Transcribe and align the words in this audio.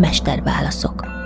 Mesterválaszok. 0.00 1.19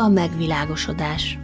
A 0.00 0.08
megvilágosodás? 0.08 1.38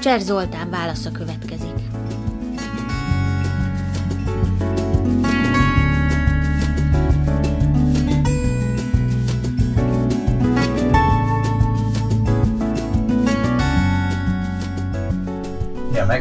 Cser 0.00 0.20
Zoltán 0.20 0.70
válasza 0.70 1.10
következik. 1.10 1.47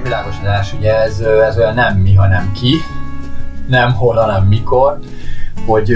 A 0.08 0.10
megvilágosodás, 0.10 0.74
ugye 0.74 0.96
ez, 0.96 1.20
ez 1.20 1.58
olyan 1.58 1.74
nem 1.74 1.98
mi, 1.98 2.14
hanem 2.14 2.52
ki, 2.52 2.76
nem 3.68 3.94
hol, 3.94 4.16
hanem 4.16 4.44
mikor, 4.44 5.00
hogy 5.66 5.92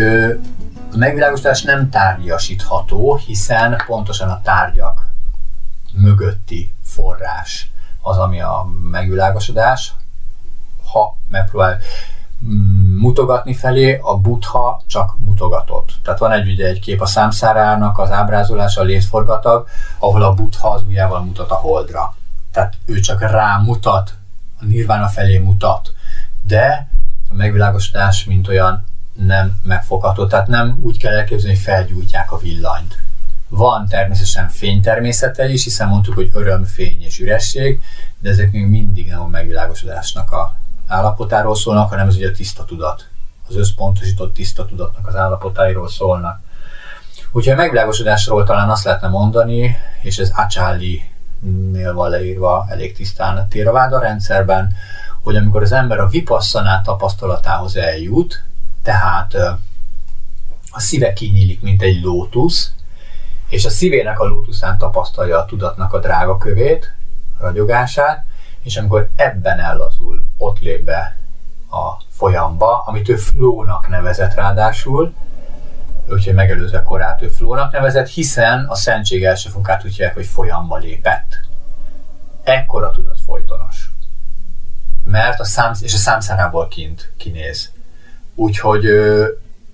a 0.93 0.97
megvilágosodás 0.97 1.61
nem 1.61 1.89
tárgyasítható, 1.89 3.15
hiszen 3.15 3.81
pontosan 3.85 4.29
a 4.29 4.41
tárgyak 4.41 5.09
mögötti 5.93 6.73
forrás 6.83 7.71
az, 8.01 8.17
ami 8.17 8.41
a 8.41 8.67
megvilágosodás. 8.91 9.93
Ha 10.91 11.17
megpróbál 11.29 11.77
mm, 12.45 12.97
mutogatni 12.97 13.53
felé, 13.53 13.99
a 14.03 14.17
butha 14.17 14.81
csak 14.87 15.15
mutogatott. 15.17 15.89
Tehát 16.03 16.19
van 16.19 16.31
egy, 16.31 16.51
ugye, 16.51 16.67
egy 16.67 16.79
kép 16.79 17.01
a 17.01 17.05
számszárának 17.05 17.97
az 17.97 18.11
ábrázolása, 18.11 18.81
a 18.81 18.83
létforgatag, 18.83 19.67
ahol 19.99 20.23
a 20.23 20.33
butha 20.33 20.69
az 20.69 20.83
ujjával 20.83 21.21
mutat 21.21 21.51
a 21.51 21.55
holdra 21.55 22.15
tehát 22.51 22.77
ő 22.85 22.99
csak 22.99 23.21
rámutat, 23.21 24.13
a 24.59 24.65
nirvána 24.65 25.07
felé 25.07 25.37
mutat, 25.37 25.93
de 26.47 26.87
a 27.29 27.33
megvilágosodás, 27.33 28.25
mint 28.25 28.47
olyan 28.47 28.85
nem 29.13 29.59
megfogható, 29.63 30.27
tehát 30.27 30.47
nem 30.47 30.79
úgy 30.81 30.97
kell 30.97 31.13
elképzelni, 31.13 31.55
hogy 31.55 31.63
felgyújtják 31.63 32.31
a 32.31 32.37
villanyt. 32.37 32.99
Van 33.49 33.87
természetesen 33.87 34.49
fénytermészete 34.49 35.49
is, 35.49 35.63
hiszen 35.63 35.87
mondtuk, 35.87 36.13
hogy 36.13 36.29
öröm, 36.33 36.63
fény 36.63 37.03
és 37.03 37.19
üresség, 37.19 37.81
de 38.19 38.29
ezek 38.29 38.51
még 38.51 38.65
mindig 38.65 39.07
nem 39.07 39.21
a 39.21 39.27
megvilágosodásnak 39.27 40.31
a 40.31 40.55
állapotáról 40.87 41.55
szólnak, 41.55 41.89
hanem 41.89 42.07
ez 42.07 42.15
ugye 42.15 42.27
a 42.27 42.31
tiszta 42.31 42.65
tudat. 42.65 43.07
Az 43.47 43.55
összpontosított 43.55 44.33
tiszta 44.33 44.65
tudatnak 44.65 45.07
az 45.07 45.15
állapotáiról 45.15 45.89
szólnak. 45.89 46.41
Úgyhogy 47.31 47.53
a 47.53 47.55
megvilágosodásról 47.55 48.43
talán 48.43 48.69
azt 48.69 48.83
lehetne 48.83 49.07
mondani, 49.07 49.77
és 50.01 50.17
ez 50.17 50.31
Acsáli 50.35 51.10
nél 51.71 51.93
van 51.93 52.09
leírva 52.09 52.65
elég 52.69 52.95
tisztán 52.95 53.37
a 53.37 53.47
Téraváda 53.47 53.99
rendszerben, 53.99 54.73
hogy 55.21 55.35
amikor 55.35 55.61
az 55.61 55.71
ember 55.71 55.99
a 55.99 56.07
vipasszanát 56.07 56.83
tapasztalatához 56.83 57.75
eljut, 57.75 58.43
tehát 58.83 59.33
a 60.71 60.79
szíve 60.79 61.13
kinyílik, 61.13 61.61
mint 61.61 61.81
egy 61.81 62.01
lótusz, 62.01 62.73
és 63.49 63.65
a 63.65 63.69
szívének 63.69 64.19
a 64.19 64.25
lótuszán 64.25 64.77
tapasztalja 64.77 65.37
a 65.37 65.45
tudatnak 65.45 65.93
a 65.93 65.99
drága 65.99 66.37
kövét, 66.37 66.93
ragyogását, 67.39 68.25
és 68.63 68.77
amikor 68.77 69.09
ebben 69.15 69.59
ellazul, 69.59 70.25
ott 70.37 70.59
lép 70.59 70.83
be 70.83 71.17
a 71.71 72.03
folyamba, 72.09 72.83
amit 72.85 73.09
ő 73.09 73.15
flónak 73.15 73.89
nevezett 73.89 74.33
ráadásul, 74.33 75.13
úgyhogy 76.09 76.33
megelőzve 76.33 76.83
korát 76.83 77.21
ő 77.21 77.27
Flónak 77.27 77.71
nevezett, 77.71 78.07
hiszen 78.07 78.65
a 78.65 78.75
szentség 78.75 79.23
első 79.23 79.49
fokát 79.49 79.85
úgy 79.85 79.91
hívják, 79.91 80.13
hogy 80.13 80.25
folyamba 80.25 80.77
lépett. 80.77 81.39
Ekkora 82.43 82.91
tudat 82.91 83.19
folytonos. 83.25 83.89
Mert 85.03 85.39
a 85.39 85.43
szám, 85.43 85.73
és 85.81 85.93
a 85.93 85.97
számszárából 85.97 86.67
kint 86.67 87.11
kinéz. 87.17 87.71
Úgyhogy 88.35 88.85
ö, 88.85 89.27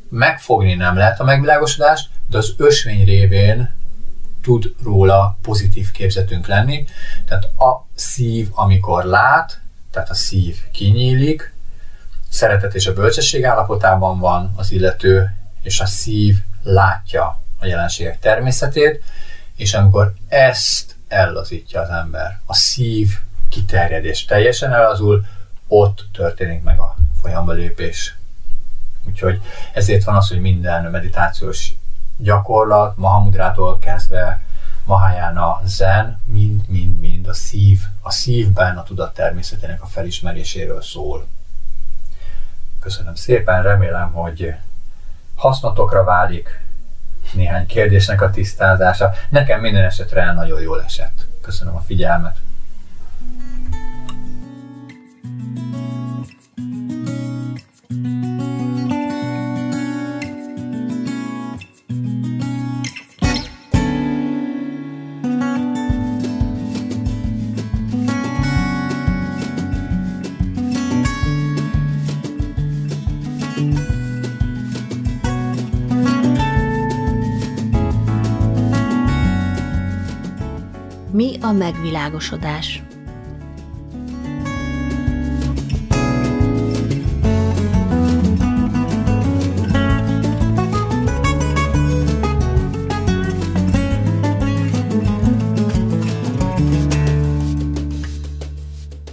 megfogni 0.09 0.73
nem 0.73 0.97
lehet 0.97 1.19
a 1.19 1.23
megvilágosodást, 1.23 2.09
de 2.29 2.37
az 2.37 2.53
ösvény 2.57 3.05
révén 3.05 3.75
tud 4.41 4.73
róla 4.83 5.37
pozitív 5.41 5.91
képzetünk 5.91 6.47
lenni. 6.47 6.85
Tehát 7.25 7.43
a 7.43 7.85
szív, 7.95 8.49
amikor 8.51 9.03
lát, 9.03 9.61
tehát 9.91 10.09
a 10.09 10.13
szív 10.13 10.57
kinyílik, 10.71 11.53
szeretet 12.29 12.75
és 12.75 12.87
a 12.87 12.93
bölcsesség 12.93 13.45
állapotában 13.45 14.19
van 14.19 14.53
az 14.55 14.71
illető, 14.71 15.36
és 15.67 15.79
a 15.79 15.85
szív 15.85 16.37
látja 16.63 17.41
a 17.59 17.65
jelenségek 17.65 18.19
természetét, 18.19 19.03
és 19.55 19.73
amikor 19.73 20.13
ezt 20.27 20.95
ellazítja 21.07 21.81
az 21.81 21.89
ember, 21.89 22.39
a 22.45 22.53
szív 22.53 23.09
kiterjedés 23.49 24.25
teljesen 24.25 24.73
elazul, 24.73 25.25
ott 25.67 26.05
történik 26.13 26.63
meg 26.63 26.79
a 26.79 26.95
folyamba 27.21 27.51
lépés. 27.51 28.15
Úgyhogy 29.07 29.41
ezért 29.73 30.03
van 30.03 30.15
az, 30.15 30.27
hogy 30.27 30.39
minden 30.39 30.91
meditációs 30.91 31.73
gyakorlat, 32.17 32.97
Mahamudrától 32.97 33.79
kezdve 33.79 34.41
Mahayana 34.85 35.61
Zen, 35.65 36.21
mind-mind-mind 36.25 37.27
a 37.27 37.33
szív, 37.33 37.81
a 38.01 38.11
szívben 38.11 38.77
a 38.77 38.83
tudat 38.83 39.13
természetének 39.13 39.81
a 39.81 39.85
felismeréséről 39.85 40.81
szól. 40.81 41.27
Köszönöm 42.79 43.15
szépen, 43.15 43.63
remélem, 43.63 44.11
hogy 44.11 44.55
hasznotokra 45.37 46.03
válik 46.03 46.59
néhány 47.33 47.65
kérdésnek 47.65 48.21
a 48.21 48.29
tisztázása. 48.29 49.11
Nekem 49.29 49.59
minden 49.59 49.83
esetre 49.83 50.33
nagyon 50.33 50.61
jól 50.61 50.83
esett. 50.83 51.27
Köszönöm 51.41 51.75
a 51.75 51.79
figyelmet. 51.79 52.37
A 81.41 81.51
megvilágosodás? 81.51 82.81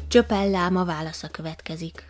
Csöpel 0.08 0.50
láma 0.50 0.84
válasza 0.84 1.28
következik. 1.28 2.04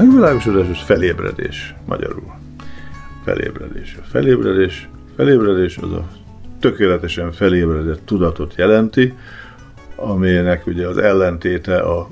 Megvilágosodás 0.00 0.68
az 0.68 0.84
felébredés 0.84 1.74
magyarul. 1.86 2.34
Felébredés. 3.24 3.96
A 4.00 4.04
felébredés, 4.04 4.88
felébredés 5.16 5.76
az 5.76 5.92
a 5.92 6.08
tökéletesen 6.60 7.32
felébredett 7.32 8.06
tudatot 8.06 8.54
jelenti, 8.56 9.14
aminek 9.96 10.66
ugye 10.66 10.86
az 10.86 10.96
ellentéte 10.96 11.78
a, 11.78 12.10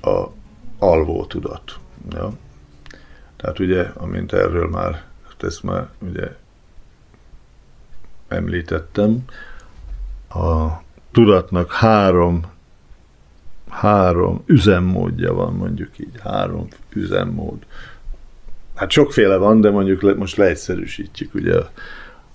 a 0.00 0.32
alvó 0.78 1.24
tudat. 1.24 1.78
Ja? 2.10 2.32
Tehát 3.36 3.58
ugye, 3.58 3.82
amint 3.94 4.32
erről 4.32 4.68
már, 4.68 5.04
ezt 5.40 5.62
már 5.62 5.88
ugye 5.98 6.36
említettem, 8.28 9.24
a 10.28 10.66
tudatnak 11.12 11.72
három 11.72 12.42
három 13.76 14.42
üzemmódja 14.46 15.34
van, 15.34 15.52
mondjuk 15.52 15.98
így, 15.98 16.20
három 16.22 16.68
üzemmód. 16.92 17.58
Hát 18.74 18.90
sokféle 18.90 19.36
van, 19.36 19.60
de 19.60 19.70
mondjuk 19.70 20.02
le, 20.02 20.14
most 20.14 20.36
leegyszerűsítjük, 20.36 21.34
ugye 21.34 21.54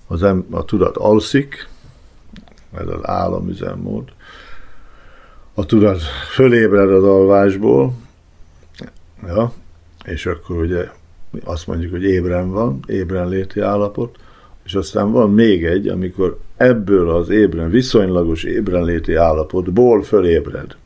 az 0.06 0.22
em, 0.22 0.46
a 0.50 0.64
tudat 0.64 0.96
alszik, 0.96 1.68
ez 2.74 2.86
az 2.86 3.06
álom 3.06 3.48
üzemmód, 3.48 4.12
a 5.54 5.66
tudat 5.66 6.02
fölébred 6.34 6.90
az 6.90 7.04
alvásból, 7.04 7.94
ja, 9.26 9.52
és 10.04 10.26
akkor 10.26 10.56
ugye 10.56 10.88
azt 11.44 11.66
mondjuk, 11.66 11.90
hogy 11.90 12.04
ébren 12.04 12.50
van, 12.50 12.80
ébren 12.86 13.28
léti 13.28 13.60
állapot, 13.60 14.18
és 14.64 14.74
aztán 14.74 15.10
van 15.10 15.30
még 15.30 15.64
egy, 15.64 15.88
amikor 15.88 16.38
ebből 16.56 17.10
az 17.10 17.28
ébren, 17.28 17.70
viszonylagos 17.70 18.44
ébrenléti 18.44 19.14
állapotból 19.14 20.02
fölébred. 20.02 20.76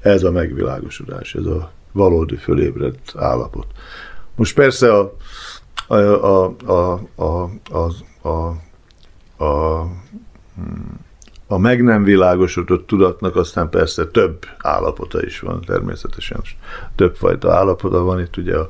Ez 0.00 0.22
a 0.22 0.30
megvilágosodás, 0.30 1.34
ez 1.34 1.44
a 1.44 1.70
valódi 1.92 2.36
fölébredt 2.36 3.12
állapot. 3.16 3.66
Most 4.34 4.54
persze 4.54 4.94
a, 4.94 5.16
a, 5.86 5.94
a, 5.94 6.54
a, 6.66 7.00
a, 7.14 7.50
a, 7.70 7.90
a, 8.28 8.56
a, 9.44 9.86
a 11.46 11.58
meg 11.58 11.82
nem 11.82 12.02
világosodott 12.02 12.86
tudatnak 12.86 13.36
aztán 13.36 13.68
persze 13.68 14.06
több 14.06 14.46
állapota 14.58 15.22
is 15.22 15.40
van, 15.40 15.60
természetesen 15.60 16.42
többfajta 16.94 17.54
állapota 17.54 18.02
van. 18.02 18.20
Itt 18.20 18.36
ugye 18.36 18.56
a, 18.56 18.68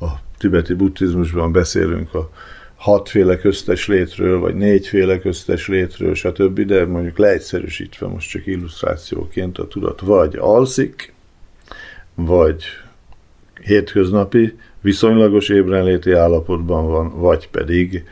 a 0.00 0.08
tibeti 0.38 0.74
buddhizmusban 0.74 1.52
beszélünk 1.52 2.14
a 2.14 2.30
hatféle 2.82 3.38
köztes 3.38 3.86
létről, 3.86 4.38
vagy 4.38 4.54
négyféle 4.54 5.18
köztes 5.18 5.68
létről, 5.68 6.14
stb., 6.14 6.60
de 6.60 6.86
mondjuk 6.86 7.18
leegyszerűsítve 7.18 8.06
most 8.06 8.30
csak 8.30 8.46
illusztrációként 8.46 9.58
a 9.58 9.68
tudat 9.68 10.00
vagy 10.00 10.36
alszik, 10.36 11.12
vagy 12.14 12.64
hétköznapi, 13.60 14.58
viszonylagos 14.80 15.48
ébrenléti 15.48 16.12
állapotban 16.12 16.86
van, 16.86 17.20
vagy 17.20 17.48
pedig 17.48 18.04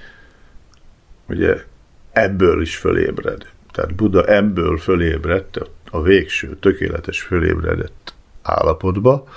ugye 1.28 1.64
ebből 2.12 2.62
is 2.62 2.76
fölébred. 2.76 3.46
Tehát 3.72 3.94
Buddha 3.94 4.24
ebből 4.24 4.78
fölébredt, 4.78 5.60
a 5.90 6.02
végső, 6.02 6.56
tökéletes 6.60 7.20
fölébredett 7.20 8.14
állapotba, 8.42 9.28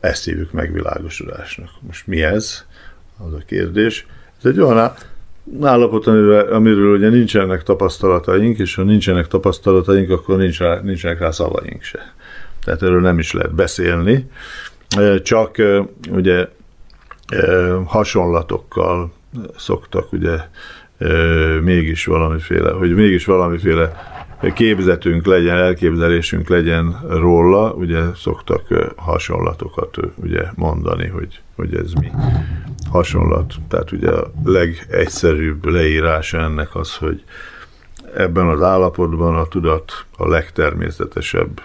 ezt 0.00 0.24
hívjuk 0.24 0.52
megvilágosodásnak. 0.52 1.70
Most 1.80 2.06
mi 2.06 2.22
ez? 2.22 2.64
Az 3.18 3.32
a 3.32 3.42
kérdés. 3.46 4.06
Ez 4.38 4.50
egy 4.50 4.60
olyan 4.60 4.92
állapot, 5.62 6.06
amiről, 6.06 6.52
amiről 6.52 6.96
ugye 6.96 7.08
nincsenek 7.08 7.62
tapasztalataink, 7.62 8.58
és 8.58 8.74
ha 8.74 8.82
nincsenek 8.82 9.26
tapasztalataink, 9.26 10.10
akkor 10.10 10.36
nincs 10.36 10.60
nincsenek 10.82 11.18
rá 11.18 11.30
szavaink 11.30 11.82
se. 11.82 12.14
Tehát 12.64 12.82
erről 12.82 13.00
nem 13.00 13.18
is 13.18 13.32
lehet 13.32 13.54
beszélni, 13.54 14.30
csak 15.22 15.56
ugye 16.10 16.48
hasonlatokkal 17.84 19.12
szoktak 19.56 20.12
ugye 20.12 20.36
mégis 21.60 22.04
valamiféle, 22.04 22.70
hogy 22.70 22.94
mégis 22.94 23.24
valamiféle 23.24 23.92
képzetünk 24.54 25.26
legyen, 25.26 25.56
elképzelésünk 25.56 26.48
legyen 26.48 27.00
róla, 27.08 27.72
ugye 27.72 28.00
szoktak 28.14 28.92
hasonlatokat 28.96 29.96
ugye 30.14 30.42
mondani, 30.54 31.06
hogy, 31.06 31.40
hogy 31.56 31.74
ez 31.74 31.92
mi 31.92 32.10
hasonlat. 32.90 33.54
Tehát 33.68 33.92
ugye 33.92 34.10
a 34.10 34.32
legegyszerűbb 34.44 35.64
leírása 35.64 36.38
ennek 36.38 36.74
az, 36.74 36.96
hogy 36.96 37.24
ebben 38.14 38.48
az 38.48 38.62
állapotban 38.62 39.36
a 39.36 39.46
tudat 39.46 40.04
a 40.16 40.28
legtermészetesebb 40.28 41.60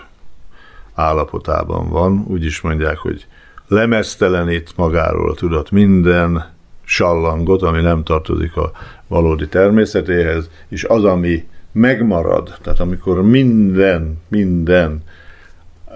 állapotában 0.94 1.90
van. 1.90 2.26
Úgy 2.28 2.46
is 2.46 2.62
mondják, 2.62 2.98
hogy 2.98 3.26
lemeztelenít 3.68 4.74
magáról 4.76 5.30
a 5.30 5.34
tudat 5.34 5.72
minden 5.72 6.54
sallangot, 6.84 7.62
ami 7.62 7.82
nem 7.82 8.04
tartozik 8.04 8.56
a 8.56 8.72
valódi 9.08 9.48
természetéhez, 9.48 10.50
és 10.68 10.84
az, 10.84 11.04
ami 11.04 11.48
megmarad, 11.72 12.58
tehát 12.62 12.80
amikor 12.80 13.22
minden, 13.22 14.18
minden, 14.28 15.04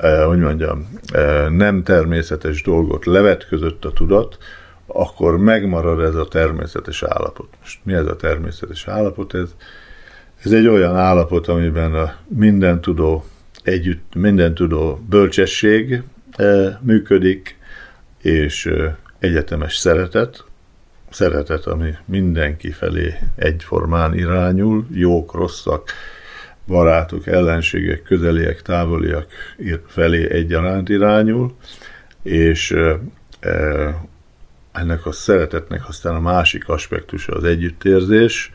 eh, 0.02 0.26
hogy 0.26 0.40
mondjam, 0.40 0.90
eh, 1.14 1.50
nem 1.50 1.84
természetes 1.84 2.62
dolgot 2.62 3.06
levetközött 3.06 3.86
a 3.86 3.92
tudat, 3.92 4.38
akkor 4.86 5.38
megmarad 5.38 6.00
ez 6.02 6.16
a 6.16 6.28
természetes 6.28 7.04
állapot. 7.04 7.48
Most 7.62 7.80
mi 7.84 7.94
ez 7.94 8.06
a 8.06 8.16
természetes 8.16 8.88
állapot? 8.88 9.34
Ez, 9.34 9.56
ez 10.44 10.52
egy 10.52 10.68
olyan 10.68 10.96
állapot, 10.96 11.48
amiben 11.48 11.94
a 11.94 12.16
minden 12.28 12.82
tudó 12.82 13.26
együtt, 13.64 14.16
minden 14.16 14.54
tudó 14.54 15.00
bölcsesség 15.10 16.04
e, 16.32 16.80
működik, 16.82 17.58
és 18.22 18.66
e, 18.66 18.98
egyetemes 19.20 19.76
szeretet, 19.76 20.44
szeretet, 21.16 21.66
ami 21.66 21.96
mindenki 22.06 22.72
felé 22.72 23.14
egyformán 23.36 24.14
irányul, 24.14 24.88
jók, 24.92 25.34
rosszak, 25.34 25.92
barátok, 26.68 27.28
ellenségek, 27.28 28.02
közeliek, 28.02 28.62
távoliak 28.62 29.32
felé 29.88 30.32
egyaránt 30.32 30.90
irányul, 30.90 31.56
és 32.24 32.76
ennek 34.72 35.06
a 35.06 35.12
szeretetnek 35.12 35.88
aztán 35.88 36.16
a 36.16 36.20
másik 36.20 36.70
aspektusa 36.70 37.34
az 37.34 37.44
együttérzés. 37.44 38.52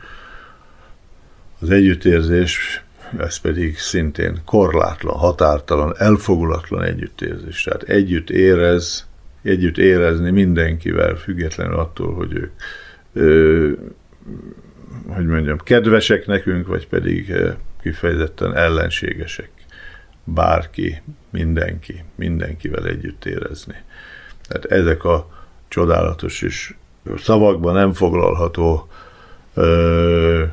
Az 1.59 1.69
együttérzés, 1.69 2.83
ez 3.17 3.37
pedig 3.37 3.77
szintén 3.77 4.41
korlátlan, 4.45 5.17
határtalan, 5.17 5.95
elfogulatlan 5.97 6.83
együttérzés. 6.83 7.63
Tehát 7.63 7.83
együtt 7.83 8.29
érez, 8.29 9.09
együtt 9.41 9.77
érezni 9.77 10.31
mindenkivel, 10.31 11.15
függetlenül 11.15 11.75
attól, 11.75 12.13
hogy 12.13 12.33
ők 12.33 12.51
ö, 13.13 13.71
hogy 15.07 15.25
mondjam, 15.25 15.57
kedvesek 15.57 16.25
nekünk, 16.25 16.67
vagy 16.67 16.87
pedig 16.87 17.33
kifejezetten 17.81 18.55
ellenségesek. 18.55 19.49
Bárki, 20.23 21.01
mindenki, 21.29 22.03
mindenkivel 22.15 22.85
együtt 22.85 23.25
érezni. 23.25 23.75
Tehát 24.47 24.65
ezek 24.65 25.03
a 25.03 25.29
csodálatos 25.67 26.41
és 26.41 26.73
szavakban 27.17 27.73
nem 27.73 27.93
foglalható 27.93 28.87
ö, 29.53 30.43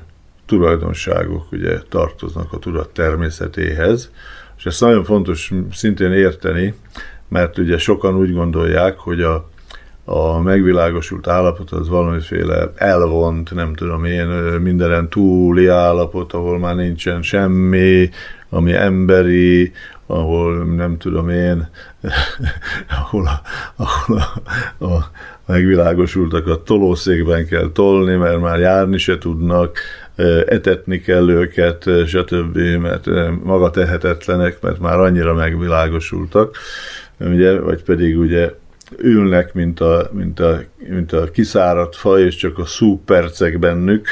tulajdonságok 0.47 1.53
ugye 1.53 1.79
tartoznak 1.89 2.53
a 2.53 2.59
tudat 2.59 2.91
természetéhez, 2.91 4.11
és 4.59 4.67
ezt 4.67 4.81
nagyon 4.81 5.05
fontos 5.05 5.53
szintén 5.73 6.13
érteni, 6.13 6.75
mert 7.29 7.59
ugye 7.59 7.79
sokan 7.79 8.17
úgy 8.17 8.33
gondolják, 8.33 8.99
hogy 8.99 9.21
a, 9.21 9.49
a 10.05 10.41
megvilágosult 10.41 11.27
állapot 11.27 11.71
az 11.71 11.89
valamiféle 11.89 12.73
elvont, 12.75 13.55
nem 13.55 13.75
tudom 13.75 14.05
én, 14.05 14.27
mindenen 14.63 15.09
túli 15.09 15.67
állapot, 15.67 16.33
ahol 16.33 16.59
már 16.59 16.75
nincsen 16.75 17.23
semmi, 17.23 18.11
ami 18.51 18.73
emberi, 18.75 19.73
ahol 20.07 20.65
nem 20.65 20.99
tudom 20.99 21.29
én, 21.29 21.69
ahol, 23.01 23.27
a, 23.27 23.41
ahol 23.77 24.23
a, 24.79 24.85
a 24.85 25.11
megvilágosultakat 25.47 26.65
tolószékben 26.65 27.47
kell 27.47 27.71
tolni, 27.73 28.15
mert 28.15 28.41
már 28.41 28.59
járni 28.59 28.99
se 28.99 29.19
tudnak, 29.19 29.79
etetni 30.47 31.01
kell 31.01 31.29
őket, 31.29 31.91
stb., 32.07 32.59
mert 32.81 33.07
maga 33.45 33.71
tehetetlenek, 33.71 34.61
mert 34.61 34.79
már 34.79 34.99
annyira 34.99 35.35
megvilágosultak, 35.35 36.57
ugye, 37.19 37.61
vagy 37.61 37.83
pedig 37.83 38.19
ugye 38.19 38.53
ülnek, 38.97 39.55
mint 39.55 39.81
a, 39.81 40.11
mint 40.13 40.41
a, 40.41 40.63
mint 40.89 41.13
a 41.13 41.31
kiszáradt 41.31 41.97
fa, 41.97 42.19
és 42.19 42.37
csak 42.37 42.59
a 42.59 42.65
szú 42.65 43.01
percek 43.05 43.59
bennük. 43.59 44.07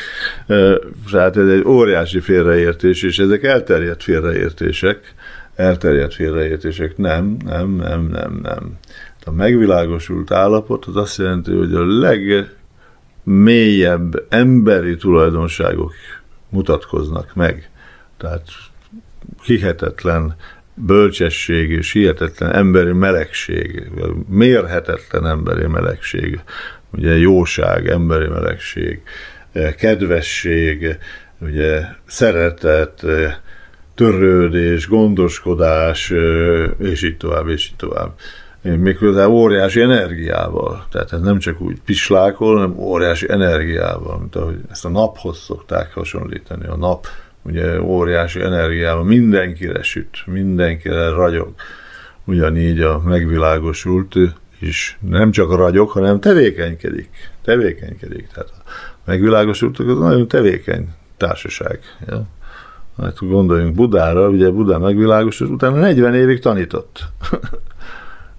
Tehát 1.10 1.36
ez 1.36 1.48
egy 1.48 1.64
óriási 1.66 2.20
félreértés, 2.20 3.02
és 3.02 3.18
ezek 3.18 3.42
elterjedt 3.42 4.02
félreértések, 4.02 5.14
elterjedt 5.54 6.14
félreértések. 6.14 6.96
Nem, 6.96 7.36
nem, 7.44 7.70
nem, 7.70 8.06
nem, 8.06 8.40
nem. 8.42 8.78
A 9.24 9.30
megvilágosult 9.30 10.30
állapot 10.30 10.84
az 10.84 10.96
azt 10.96 11.18
jelenti, 11.18 11.52
hogy 11.52 11.74
a 11.74 11.86
legmélyebb 13.24 14.24
emberi 14.28 14.96
tulajdonságok 14.96 15.92
mutatkoznak 16.48 17.34
meg. 17.34 17.70
Tehát 18.16 18.42
hihetetlen 19.42 20.36
bölcsesség 20.76 21.70
és 21.70 21.92
hihetetlen 21.92 22.52
emberi 22.52 22.92
melegség, 22.92 23.90
mérhetetlen 24.28 25.26
emberi 25.26 25.66
melegség, 25.66 26.40
ugye 26.92 27.16
jóság, 27.16 27.88
emberi 27.88 28.28
melegség, 28.28 29.00
kedvesség, 29.76 30.98
ugye 31.40 31.82
szeretet, 32.06 33.04
törődés, 33.94 34.88
gondoskodás, 34.88 36.12
és 36.78 37.02
így 37.02 37.16
tovább, 37.16 37.48
és 37.48 37.66
így 37.66 37.76
tovább. 37.76 38.14
méghozzá 38.62 39.26
óriási 39.26 39.80
energiával. 39.80 40.86
Tehát 40.90 41.12
ez 41.12 41.20
nem 41.20 41.38
csak 41.38 41.60
úgy 41.60 41.80
pislákol, 41.84 42.54
hanem 42.54 42.78
óriási 42.78 43.30
energiával, 43.30 44.18
mint 44.18 44.36
ahogy 44.36 44.58
ezt 44.70 44.84
a 44.84 44.88
naphoz 44.88 45.38
szokták 45.38 45.92
hasonlítani. 45.92 46.66
A 46.66 46.76
nap 46.76 47.06
ugye 47.46 47.80
óriási 47.80 48.40
energiával 48.40 49.04
mindenkire 49.04 49.82
süt, 49.82 50.22
mindenkire 50.26 51.08
ragyog. 51.08 51.54
Ugyanígy 52.24 52.80
a 52.80 53.00
megvilágosult 53.04 54.14
is 54.58 54.98
nem 55.00 55.30
csak 55.30 55.56
ragyog, 55.56 55.88
hanem 55.88 56.20
tevékenykedik. 56.20 57.08
Tevékenykedik. 57.44 58.28
Tehát 58.28 58.50
a 58.50 58.70
megvilágosultak 59.04 59.88
az 59.88 59.98
nagyon 59.98 60.28
tevékeny 60.28 60.88
társaság. 61.16 61.78
Ja? 62.06 62.26
Hát 62.98 63.16
gondoljunk 63.18 63.74
Budára, 63.74 64.28
ugye 64.28 64.50
Budá 64.50 64.76
megvilágosult, 64.76 65.50
utána 65.50 65.76
40 65.76 66.14
évig 66.14 66.40
tanított. 66.40 67.04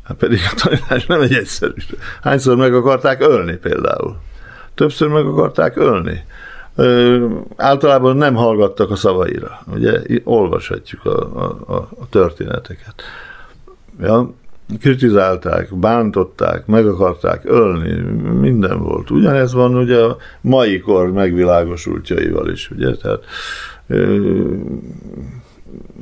Hát 0.03 0.17
pedig 0.17 0.39
a 0.51 0.55
tanítás 0.55 1.05
nem 1.05 1.21
egy 1.21 1.33
egyszerű. 1.33 1.73
Hányszor 2.21 2.55
meg 2.57 2.73
akarták 2.73 3.21
ölni 3.21 3.55
például? 3.55 4.17
Többször 4.75 5.07
meg 5.07 5.25
akarták 5.25 5.77
ölni. 5.77 6.23
Általában 7.55 8.17
nem 8.17 8.35
hallgattak 8.35 8.91
a 8.91 8.95
szavaira. 8.95 9.59
Ugye 9.73 10.01
olvashatjuk 10.23 11.05
a, 11.05 11.19
a, 11.67 11.75
a 11.75 12.09
történeteket. 12.09 13.01
Ja, 14.01 14.33
kritizálták, 14.79 15.75
bántották, 15.75 16.65
meg 16.65 16.87
akarták 16.87 17.41
ölni, 17.45 18.01
minden 18.39 18.79
volt. 18.83 19.09
Ugyanez 19.09 19.53
van 19.53 19.75
ugye 19.75 20.03
a 20.03 20.17
mai 20.41 20.79
kor 20.79 21.11
megvilágosultjaival 21.11 22.49
is, 22.49 22.71
ugye, 22.71 22.95
tehát 22.95 23.23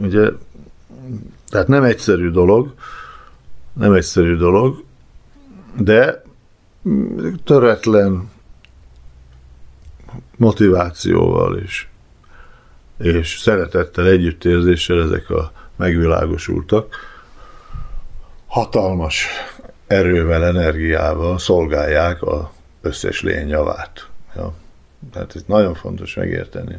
ugye, 0.01 0.29
tehát 1.50 1.67
nem 1.67 1.84
egyszerű 1.84 2.29
dolog, 2.29 2.74
nem 3.74 3.94
egyszerű 3.94 4.36
dolog, 4.36 4.84
de 5.77 6.24
töretlen 7.44 8.29
motivációval 10.37 11.57
is, 11.57 11.89
és 12.97 13.37
szeretettel, 13.39 14.07
együttérzéssel 14.07 15.01
ezek 15.01 15.29
a 15.29 15.51
megvilágosultak, 15.75 16.95
hatalmas 18.47 19.27
erővel, 19.87 20.45
energiával 20.45 21.39
szolgálják 21.39 22.21
a 22.21 22.51
összes 22.81 23.21
lény 23.21 23.47
javát. 23.47 24.09
Ja. 24.35 24.53
Tehát 25.11 25.35
ez 25.35 25.43
nagyon 25.45 25.73
fontos 25.73 26.15
megérteni. 26.15 26.77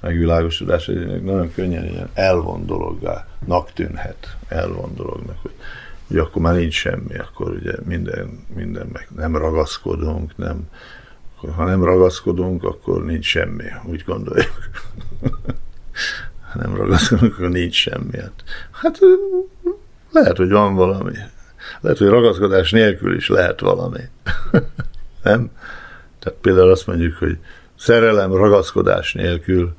Megvilágosodás 0.00 0.86
nagyon 1.22 1.52
könnyen 1.54 1.84
ilyen 1.84 2.10
elvon 2.14 2.66
dologgá 2.66 3.26
tűnhet, 3.74 4.36
elvon 4.48 4.94
dolognak, 4.94 5.36
hogy 5.42 5.54
hogy 6.10 6.18
akkor 6.18 6.42
már 6.42 6.54
nincs 6.54 6.74
semmi, 6.74 7.18
akkor 7.18 7.50
ugye 7.50 7.72
minden, 7.84 8.46
minden 8.54 8.88
meg 8.92 9.08
nem 9.16 9.36
ragaszkodunk, 9.36 10.36
nem, 10.36 10.68
akkor, 11.42 11.54
ha 11.54 11.64
nem 11.64 11.84
ragaszkodunk, 11.84 12.64
akkor 12.64 13.04
nincs 13.04 13.24
semmi, 13.24 13.64
úgy 13.84 14.02
gondoljuk. 14.04 14.70
ha 16.52 16.58
nem 16.58 16.74
ragaszkodunk, 16.74 17.34
akkor 17.34 17.48
nincs 17.48 17.74
semmi. 17.74 18.16
Hát, 18.18 18.44
hát 18.70 18.98
lehet, 20.10 20.36
hogy 20.36 20.50
van 20.50 20.74
valami. 20.74 21.14
Lehet, 21.80 21.98
hogy 21.98 22.08
ragaszkodás 22.08 22.70
nélkül 22.70 23.14
is 23.14 23.28
lehet 23.28 23.60
valami. 23.60 24.00
nem? 25.22 25.50
Tehát 26.18 26.38
például 26.40 26.70
azt 26.70 26.86
mondjuk, 26.86 27.16
hogy 27.16 27.38
szerelem 27.76 28.34
ragaszkodás 28.34 29.12
nélkül 29.12 29.74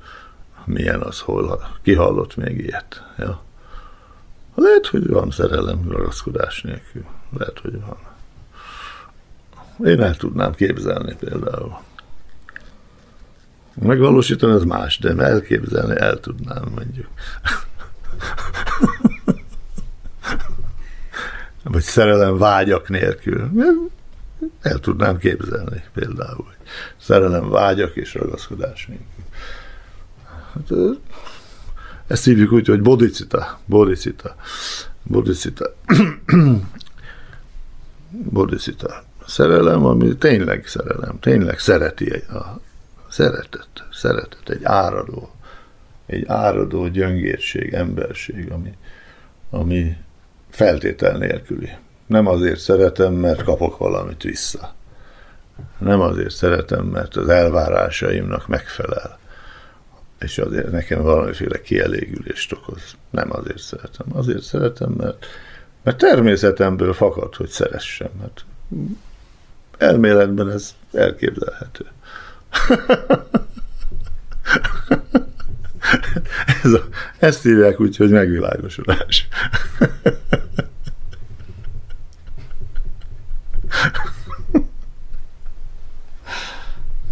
milyen 0.65 1.01
az, 1.01 1.19
hol 1.19 1.67
kihallott 1.81 2.35
még 2.35 2.59
ilyet. 2.59 3.03
Ja? 3.17 3.41
Lehet, 4.55 4.87
hogy 4.87 5.07
van 5.07 5.31
szerelem 5.31 5.89
ragaszkodás 5.89 6.61
nélkül. 6.61 7.05
Lehet, 7.37 7.59
hogy 7.59 7.79
van. 7.81 8.10
Én 9.83 10.01
el 10.01 10.15
tudnám 10.15 10.53
képzelni 10.53 11.15
például. 11.19 11.79
Megvalósítani 13.73 14.53
az 14.53 14.63
más, 14.63 14.99
de 14.99 15.23
elképzelni 15.23 15.95
el 15.99 16.19
tudnám, 16.19 16.63
mondjuk. 16.75 17.07
Vagy 21.63 21.81
szerelem 21.81 22.37
vágyak 22.37 22.89
nélkül. 22.89 23.49
El 24.61 24.79
tudnám 24.79 25.17
képzelni 25.17 25.83
például. 25.93 26.53
Szerelem 26.97 27.49
vágyak 27.49 27.95
és 27.95 28.13
ragaszkodás 28.13 28.87
nélkül. 28.87 29.05
Hát, 30.53 30.69
ezt 32.07 32.23
hívjuk 32.23 32.51
úgy, 32.51 32.67
hogy 32.67 32.81
bodicita. 32.81 33.59
Bodicita. 33.65 34.35
Bodicita. 35.03 35.75
bodicita. 38.09 39.03
Szerelem, 39.31 39.85
ami 39.85 40.15
tényleg 40.15 40.67
szerelem, 40.67 41.19
tényleg 41.19 41.59
szereti 41.59 42.09
a 42.11 42.59
szeretet, 43.09 43.67
szeretet, 43.91 44.49
egy 44.49 44.63
áradó, 44.63 45.31
egy 46.05 46.23
áradó 46.27 46.87
gyöngérség, 46.87 47.73
emberség, 47.73 48.51
ami, 48.51 48.77
ami 49.49 49.97
feltétel 50.49 51.17
nélküli. 51.17 51.69
Nem 52.05 52.27
azért 52.27 52.59
szeretem, 52.59 53.13
mert 53.13 53.43
kapok 53.43 53.77
valamit 53.77 54.21
vissza. 54.21 54.73
Nem 55.77 55.99
azért 55.99 56.35
szeretem, 56.35 56.85
mert 56.85 57.15
az 57.15 57.29
elvárásaimnak 57.29 58.47
megfelel 58.47 59.19
és 60.19 60.37
azért 60.37 60.71
nekem 60.71 61.01
valamiféle 61.01 61.61
kielégülést 61.61 62.51
okoz. 62.51 62.95
Nem 63.09 63.27
azért 63.31 63.61
szeretem. 63.61 64.05
Azért 64.13 64.41
szeretem, 64.41 64.91
mert, 64.91 65.25
mert 65.83 65.97
természetemből 65.97 66.93
fakad, 66.93 67.35
hogy 67.35 67.49
szeressem. 67.49 68.09
Mert 68.19 68.45
elméletben 69.81 70.49
ez 70.49 70.75
elképzelhető. 70.93 71.85
ez 76.63 76.73
a, 76.73 76.87
ezt 77.19 77.43
hívják 77.43 77.79
úgy, 77.79 77.97
hogy 77.97 78.09
megvilágosodás. 78.09 79.27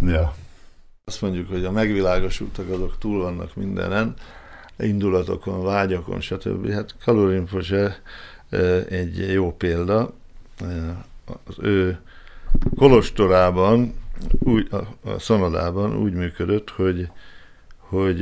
ja 0.00 0.34
azt 1.10 1.20
mondjuk, 1.20 1.48
hogy 1.48 1.64
a 1.64 1.70
megvilágosultak 1.70 2.70
azok 2.70 2.98
túl 2.98 3.22
vannak 3.22 3.54
mindenen, 3.54 4.14
indulatokon, 4.78 5.64
vágyakon, 5.64 6.20
stb. 6.20 6.70
Hát 6.70 6.94
Kalorinfose 7.04 8.02
egy 8.88 9.32
jó 9.32 9.56
példa. 9.56 10.12
Az 11.44 11.54
ő 11.58 12.00
kolostorában, 12.76 13.94
úgy, 14.38 14.68
a, 14.72 15.18
szonodában 15.18 15.96
úgy 15.96 16.12
működött, 16.12 16.70
hogy, 16.70 17.08
hogy 17.78 18.20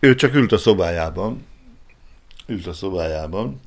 ő 0.00 0.14
csak 0.14 0.34
ült 0.34 0.52
a 0.52 0.58
szobájában, 0.58 1.46
ült 2.46 2.66
a 2.66 2.72
szobájában, 2.72 3.60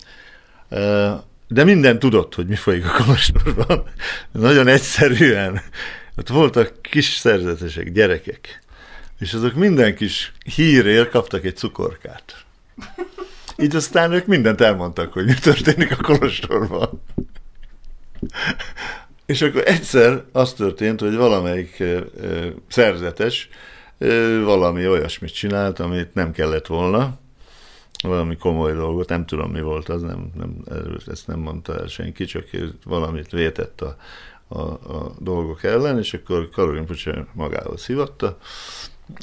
de 1.47 1.63
minden 1.63 1.99
tudott, 1.99 2.35
hogy 2.35 2.47
mi 2.47 2.55
folyik 2.55 2.85
a 2.85 3.03
kolostorban. 3.03 3.83
Nagyon 4.31 4.67
egyszerűen 4.67 5.61
ott 6.17 6.27
voltak 6.27 6.81
kis 6.81 7.09
szerzetesek, 7.09 7.91
gyerekek, 7.91 8.63
és 9.19 9.33
azok 9.33 9.53
minden 9.53 9.95
kis 9.95 10.31
hírért 10.55 11.09
kaptak 11.09 11.45
egy 11.45 11.55
cukorkát. 11.55 12.45
Így 13.57 13.75
aztán 13.75 14.11
ők 14.11 14.25
mindent 14.25 14.61
elmondtak, 14.61 15.13
hogy 15.13 15.25
mi 15.25 15.33
történik 15.33 15.91
a 15.91 16.01
kolostorban. 16.01 17.01
És 19.25 19.41
akkor 19.41 19.63
egyszer 19.65 20.23
az 20.31 20.53
történt, 20.53 20.99
hogy 20.99 21.15
valamelyik 21.15 21.83
szerzetes 22.67 23.49
valami 24.43 24.87
olyasmit 24.87 25.33
csinált, 25.33 25.79
amit 25.79 26.13
nem 26.13 26.31
kellett 26.31 26.67
volna, 26.67 27.17
valami 28.03 28.37
komoly 28.37 28.73
dolgot, 28.73 29.09
nem 29.09 29.25
tudom 29.25 29.51
mi 29.51 29.61
volt 29.61 29.89
az, 29.89 30.01
nem, 30.01 30.31
nem, 30.35 30.63
ezt 31.07 31.27
nem 31.27 31.39
mondta 31.39 31.79
el 31.79 31.87
senki, 31.87 32.25
csak 32.25 32.45
valamit 32.83 33.31
vétett 33.31 33.81
a 33.81 33.97
a, 34.53 34.61
a 34.61 35.13
dolgok 35.19 35.63
ellen, 35.63 35.97
és 35.97 36.13
akkor 36.13 36.49
Karolin 36.49 36.85
Pucsa 36.85 37.27
magához 37.33 37.85
hívatta, 37.85 38.37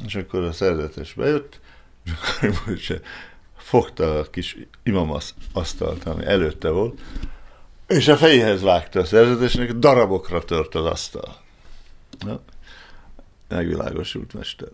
és 0.07 0.15
akkor 0.15 0.43
a 0.43 0.53
szerzetes 0.53 1.15
bejött, 1.15 1.61
és 2.05 2.13
Karolin 2.13 2.59
Pucsa 2.65 2.95
fogta 3.57 4.19
a 4.19 4.31
kis 4.31 4.57
imamasz 4.83 5.35
asztalt, 5.53 6.05
ami 6.05 6.25
előtte 6.25 6.69
volt, 6.69 7.01
és 7.91 8.09
a 8.09 8.17
fejéhez 8.17 8.63
vágta 8.63 9.01
a 9.01 9.05
szerzetesnek, 9.05 9.73
darabokra 9.73 10.45
tört 10.45 10.75
az 10.75 10.85
asztal. 10.85 11.37
Na, 12.19 12.41
megvilágosult 13.49 14.33
mester. 14.33 14.69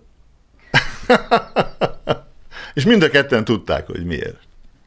és 2.75 2.85
mind 2.85 3.03
a 3.03 3.11
ketten 3.11 3.45
tudták, 3.45 3.87
hogy 3.87 4.05
miért. 4.05 4.41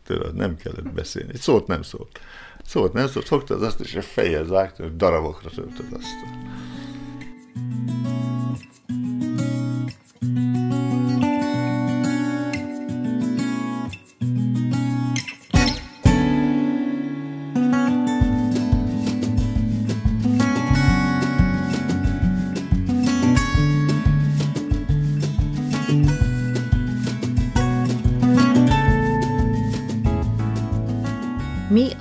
Tudod, 0.05 0.35
nem 0.35 0.57
kellett 0.57 0.91
beszélni. 0.91 1.31
Egy 1.33 1.39
szót 1.39 1.67
nem 1.67 1.81
szólt. 1.81 2.19
Szólt 2.65 2.93
nem 2.93 3.07
szólt, 3.07 3.27
fogta 3.27 3.55
az 3.55 3.61
azt, 3.61 3.79
és 3.79 3.95
a 3.95 4.01
fejhez 4.01 4.47
vágta, 4.47 4.83
hogy 4.83 4.95
darabokra 4.95 5.49
tört 5.49 5.79
az 5.79 5.85
asztal. 5.91 6.29
Mi 7.85 8.18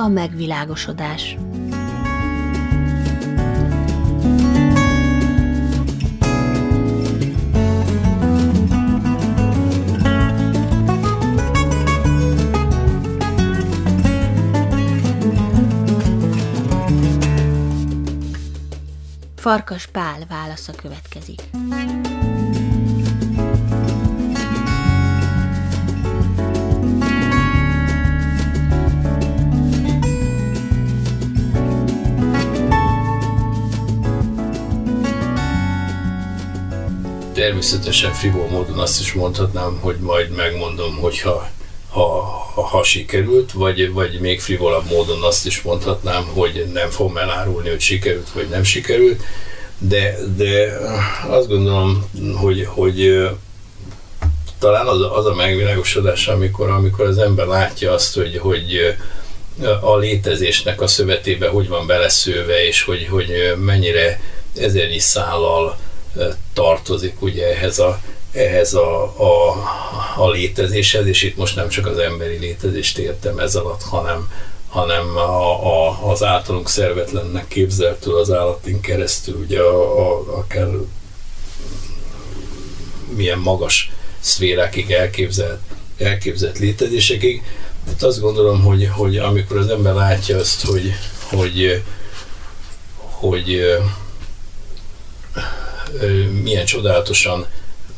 a 0.08 0.10
megvilágosodás? 0.10 1.36
Farkas 19.36 19.86
Pál 19.86 20.18
válasza 20.28 20.72
következik. 20.72 21.40
Természetesen 37.48 38.12
frivol 38.12 38.46
módon 38.48 38.78
azt 38.78 39.00
is 39.00 39.12
mondhatnám, 39.12 39.78
hogy 39.80 39.96
majd 39.96 40.30
megmondom, 40.30 40.96
hogyha 40.96 41.48
ha, 41.90 42.22
ha, 42.54 42.62
ha 42.62 42.82
sikerült, 42.82 43.52
vagy, 43.52 43.92
vagy 43.92 44.20
még 44.20 44.40
frivolabb 44.40 44.90
módon 44.90 45.22
azt 45.22 45.46
is 45.46 45.62
mondhatnám, 45.62 46.24
hogy 46.24 46.70
nem 46.72 46.90
fogom 46.90 47.16
elárulni, 47.16 47.68
hogy 47.68 47.80
sikerült, 47.80 48.30
vagy 48.34 48.48
nem 48.48 48.62
sikerült, 48.62 49.22
de, 49.78 50.16
de 50.36 50.78
azt 51.28 51.48
gondolom, 51.48 52.10
hogy, 52.36 52.64
hogy 52.66 53.28
talán 54.58 54.86
az, 54.86 55.00
az 55.16 55.26
a 55.26 55.34
megvilágosodás, 55.34 56.26
amikor, 56.28 56.70
amikor 56.70 57.06
az 57.06 57.18
ember 57.18 57.46
látja 57.46 57.92
azt, 57.92 58.14
hogy, 58.14 58.38
hogy 58.38 58.96
a 59.80 59.96
létezésnek 59.96 60.80
a 60.80 60.86
szövetébe 60.86 61.48
hogy 61.48 61.68
van 61.68 61.86
beleszőve, 61.86 62.66
és 62.66 62.82
hogy, 62.82 63.06
hogy 63.10 63.54
mennyire 63.64 64.20
ezernyi 64.56 64.98
szállal 64.98 65.78
tartozik 66.52 67.22
ugye 67.22 67.54
ehhez 67.54 67.78
a, 67.78 68.00
ehhez 68.32 68.74
a, 68.74 69.02
a, 69.02 69.54
a 70.16 70.30
létezéshez, 70.30 71.06
és 71.06 71.22
itt 71.22 71.36
most 71.36 71.56
nem 71.56 71.68
csak 71.68 71.86
az 71.86 71.98
emberi 71.98 72.38
létezést 72.38 72.98
értem 72.98 73.38
ez 73.38 73.54
alatt, 73.54 73.82
hanem, 73.82 74.32
hanem 74.68 75.16
a, 75.16 75.66
a, 75.66 76.10
az 76.10 76.22
általunk 76.22 76.68
szervetlennek 76.68 77.48
képzeltől 77.48 78.16
az 78.16 78.32
állatin 78.32 78.80
keresztül, 78.80 79.36
ugye 79.36 79.60
a, 79.60 79.98
a, 79.98 80.36
akár 80.36 80.68
milyen 83.16 83.38
magas 83.38 83.90
szférákig 84.20 84.90
elképzelt, 84.90 85.60
elképzelt 85.98 86.58
létezésekig. 86.58 87.42
Tehát 87.84 88.02
azt 88.02 88.20
gondolom, 88.20 88.62
hogy, 88.62 88.88
hogy 88.92 89.16
amikor 89.16 89.56
az 89.56 89.68
ember 89.68 89.94
látja 89.94 90.38
azt, 90.38 90.64
hogy, 90.64 90.92
hogy, 91.30 91.82
hogy 92.96 93.78
milyen 96.42 96.64
csodálatosan 96.64 97.46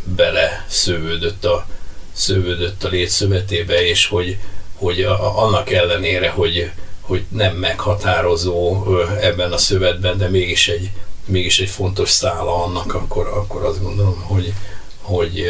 bele 0.04 0.64
szövődött 0.68 1.44
a, 1.44 1.66
szövődött 2.12 2.84
a 2.84 2.88
létszövetébe, 2.88 3.86
és 3.86 4.06
hogy, 4.06 4.38
hogy 4.74 5.02
annak 5.34 5.70
ellenére, 5.70 6.30
hogy, 6.30 6.70
hogy 7.00 7.24
nem 7.28 7.56
meghatározó 7.56 8.86
ebben 9.20 9.52
a 9.52 9.58
szövetben, 9.58 10.18
de 10.18 10.28
mégis 10.28 10.68
egy, 10.68 10.90
mégis 11.24 11.60
egy 11.60 11.68
fontos 11.68 12.10
szála 12.10 12.64
annak, 12.64 12.94
akkor, 12.94 13.26
akkor 13.26 13.64
azt 13.64 13.82
gondolom, 13.82 14.20
hogy, 14.22 14.52
hogy, 15.00 15.44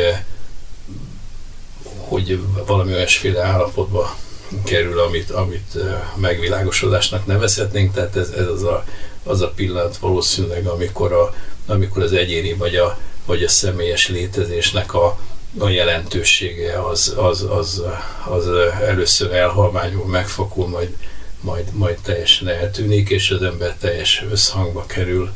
hogy 1.98 2.40
valami 2.66 2.92
olyasféle 2.92 3.42
állapotba 3.42 4.16
kerül, 4.64 5.00
amit, 5.00 5.30
amit 5.30 5.78
megvilágosodásnak 6.16 7.26
nevezhetnénk, 7.26 7.94
tehát 7.94 8.16
ez, 8.16 8.28
ez 8.28 8.46
az, 8.46 8.62
a, 8.62 8.84
az 9.24 9.40
a 9.40 9.50
pillanat 9.50 9.96
valószínűleg, 9.96 10.66
amikor 10.66 11.12
a, 11.12 11.34
amikor 11.70 12.02
az 12.02 12.12
egyéni 12.12 12.52
vagy 12.52 12.76
a, 12.76 12.98
vagy 13.26 13.42
a 13.42 13.48
személyes 13.48 14.08
létezésnek 14.08 14.94
a, 14.94 15.18
a 15.58 15.68
jelentősége 15.68 16.82
az, 16.82 17.14
az, 17.16 17.46
az, 17.50 17.82
az 18.28 18.48
először 18.82 19.32
elhalmányul, 19.32 20.06
megfakul, 20.06 20.68
majd, 20.68 20.96
majd, 21.40 21.72
majd 21.72 21.98
teljesen 22.02 22.48
eltűnik, 22.48 23.08
és 23.08 23.30
az 23.30 23.42
ember 23.42 23.76
teljes 23.80 24.24
összhangba 24.30 24.86
kerül 24.86 25.30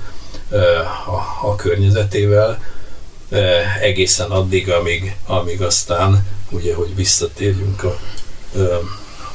a, 1.06 1.48
a 1.48 1.54
környezetével, 1.56 2.62
egészen 3.80 4.30
addig, 4.30 4.70
amíg, 4.70 5.16
amíg 5.26 5.62
aztán, 5.62 6.26
ugye, 6.50 6.74
hogy 6.74 6.94
visszatérjünk 6.94 7.82
a 7.82 7.98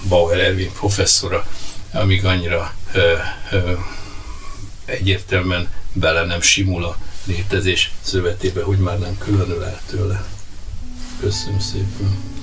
Bauer 0.07 0.39
Erwin 0.39 0.71
professzora, 0.71 1.45
amíg 1.93 2.25
annyira 2.25 2.73
egyértelműen 4.89 5.69
bele 5.93 6.25
nem 6.25 6.41
simul 6.41 6.83
a 6.83 6.97
létezés 7.23 7.91
szövetébe, 8.01 8.63
hogy 8.63 8.77
már 8.77 8.99
nem 8.99 9.17
különül 9.17 9.63
el 9.63 9.81
tőle. 9.89 10.23
Köszönöm 11.19 11.59
szépen! 11.59 12.38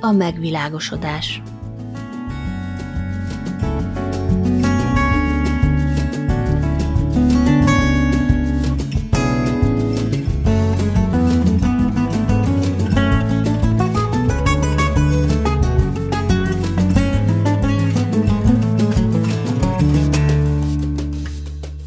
A 0.00 0.12
megvilágosodás? 0.12 1.42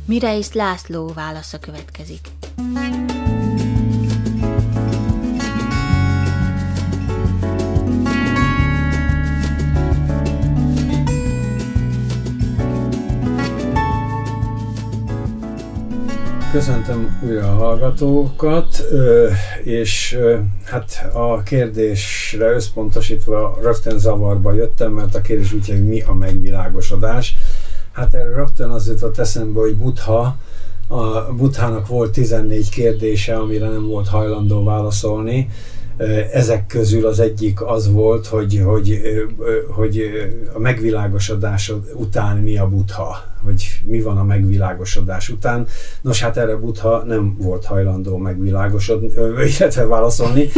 Mireis 0.05 0.53
László 0.53 1.11
válasza 1.13 1.59
következik. 1.59 2.27
Köszöntöm 16.53 17.19
újra 17.25 17.51
a 17.51 17.55
hallgatókat, 17.55 18.83
és 19.63 20.17
hát 20.65 21.09
a 21.13 21.43
kérdésre 21.43 22.51
összpontosítva 22.51 23.57
rögtön 23.61 23.99
zavarba 23.99 24.53
jöttem, 24.53 24.91
mert 24.91 25.15
a 25.15 25.21
kérdés 25.21 25.53
úgy, 25.53 25.67
hogy 25.67 25.85
mi 25.85 26.01
a 26.01 26.13
megvilágosodás. 26.13 27.35
Hát 27.91 28.13
erre 28.13 28.35
rögtön 28.35 28.69
az 28.69 28.87
jutott 28.87 29.17
eszembe, 29.17 29.59
hogy 29.59 29.75
Buddha, 29.75 30.37
a 30.87 31.33
Buddhának 31.33 31.87
volt 31.87 32.11
14 32.11 32.69
kérdése, 32.69 33.35
amire 33.35 33.69
nem 33.69 33.87
volt 33.87 34.07
hajlandó 34.07 34.63
válaszolni. 34.63 35.49
Ezek 36.33 36.67
közül 36.67 37.05
az 37.05 37.19
egyik 37.19 37.61
az 37.61 37.91
volt, 37.91 38.27
hogy, 38.27 38.61
hogy, 38.65 39.01
hogy 39.75 40.01
a 40.53 40.59
megvilágosodás 40.59 41.73
után 41.95 42.37
mi 42.37 42.57
a 42.57 42.67
Buddha 42.67 43.33
hogy 43.43 43.81
mi 43.85 44.01
van 44.01 44.17
a 44.17 44.23
megvilágosodás 44.23 45.29
után. 45.29 45.67
Nos, 46.01 46.21
hát 46.21 46.37
erre 46.37 46.55
Buddha 46.55 47.03
nem 47.03 47.35
volt 47.37 47.65
hajlandó 47.65 48.17
megvilágosodni, 48.17 49.07
illetve 49.57 49.85
válaszolni. 49.85 50.49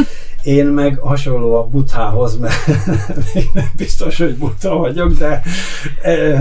Én 0.43 0.65
meg 0.65 0.97
hasonló 0.97 1.55
a 1.55 1.63
Buddhához, 1.63 2.37
mert 2.37 2.67
még 3.33 3.49
nem 3.53 3.71
biztos, 3.75 4.17
hogy 4.17 4.35
Buddha 4.35 4.77
vagyok, 4.77 5.11
de 5.11 5.41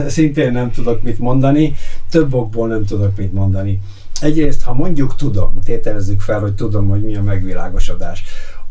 szintén 0.07 0.52
nem 0.52 0.70
tudok 0.70 1.02
mit 1.02 1.18
mondani. 1.18 1.74
Több 2.11 2.35
okból 2.35 2.68
nem 2.68 2.85
tudok 2.85 3.16
mit 3.16 3.33
mondani. 3.33 3.80
Egyrészt, 4.20 4.62
ha 4.62 4.74
mondjuk 4.74 5.16
tudom, 5.16 5.59
tételezzük 5.64 6.20
fel, 6.20 6.40
hogy 6.40 6.55
tudom, 6.55 6.88
hogy 6.88 7.05
mi 7.05 7.16
a 7.16 7.22
megvilágosodás 7.22 8.24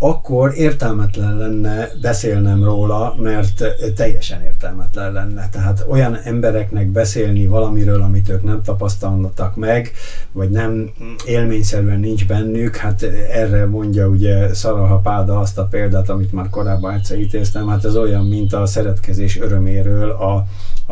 akkor 0.04 0.54
értelmetlen 0.56 1.38
lenne 1.38 1.90
beszélnem 2.02 2.64
róla, 2.64 3.16
mert 3.18 3.64
teljesen 3.96 4.42
értelmetlen 4.42 5.12
lenne. 5.12 5.50
Tehát 5.52 5.86
olyan 5.90 6.16
embereknek 6.24 6.88
beszélni 6.88 7.46
valamiről, 7.46 8.02
amit 8.02 8.30
ők 8.30 8.44
nem 8.44 8.62
tapasztalnak 8.62 9.56
meg, 9.56 9.92
vagy 10.32 10.50
nem 10.50 10.92
élményszerűen 11.26 12.00
nincs 12.00 12.28
bennük, 12.28 12.76
hát 12.76 13.04
erre 13.32 13.66
mondja 13.66 14.08
ugye 14.08 14.54
Szaraha 14.54 14.98
Páda 14.98 15.40
azt 15.40 15.58
a 15.58 15.66
példát, 15.66 16.10
amit 16.10 16.32
már 16.32 16.50
korábban 16.50 16.94
egyszer 16.94 17.20
ítéztem, 17.20 17.68
hát 17.68 17.86
ez 17.86 17.96
olyan, 17.96 18.26
mint 18.26 18.54
a 18.54 18.66
szeretkezés 18.66 19.40
öröméről 19.40 20.10
a, 20.10 20.34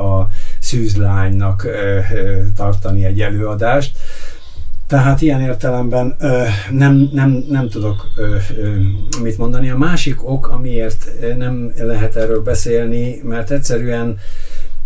a 0.02 0.30
szűzlánynak 0.60 1.68
tartani 2.56 3.06
egy 3.06 3.22
előadást 3.22 3.98
Tehát 4.92 5.22
ilyen 5.22 5.42
értelemben 5.42 6.16
ö, 6.20 6.44
nem, 6.72 7.10
nem, 7.14 7.46
nem 7.50 7.70
tudok 7.70 8.08
ö, 8.16 8.36
ö, 8.58 8.76
mit 9.22 9.38
mondani. 9.38 9.70
A 9.70 9.78
másik 9.78 10.30
ok, 10.30 10.48
amiért 10.48 11.12
nem 11.38 11.72
lehet 11.78 12.16
erről 12.16 12.42
beszélni, 12.42 13.22
mert 13.24 13.52
egyszerűen 13.52 14.18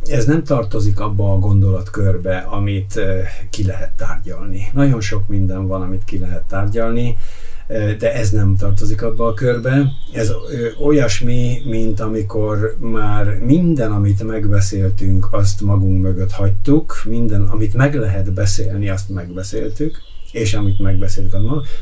ez 0.06 0.26
nem 0.26 0.44
tartozik 0.44 1.00
abba 1.00 1.34
a 1.34 1.38
gondolatkörbe, 1.38 2.38
amit 2.38 2.96
ö, 2.96 3.20
ki 3.50 3.66
lehet 3.66 3.92
tárgyalni. 3.92 4.68
Nagyon 4.74 5.02
sok 5.02 5.28
minden 5.28 5.68
van, 5.68 5.82
amit 5.82 6.04
ki 6.06 6.20
lehet 6.20 6.44
tárgyalni, 6.44 7.18
de 7.68 8.14
ez 8.14 8.30
nem 8.30 8.56
tartozik 8.56 9.02
abba 9.02 9.28
a 9.28 9.34
körbe. 9.34 9.92
Ez 10.14 10.32
olyasmi, 10.80 11.62
mint 11.66 12.00
amikor 12.00 12.76
már 12.80 13.40
minden, 13.40 13.92
amit 13.92 14.24
megbeszéltünk, 14.24 15.28
azt 15.32 15.62
magunk 15.62 16.02
mögött 16.02 16.32
hagytuk, 16.32 17.02
minden, 17.06 17.42
amit 17.42 17.74
meg 17.74 17.96
lehet 17.96 18.34
beszélni, 18.34 18.90
azt 18.90 19.10
megbeszéltük, 19.10 20.02
és 20.32 20.54
amit 20.54 20.80
megbeszéltük, 20.80 21.40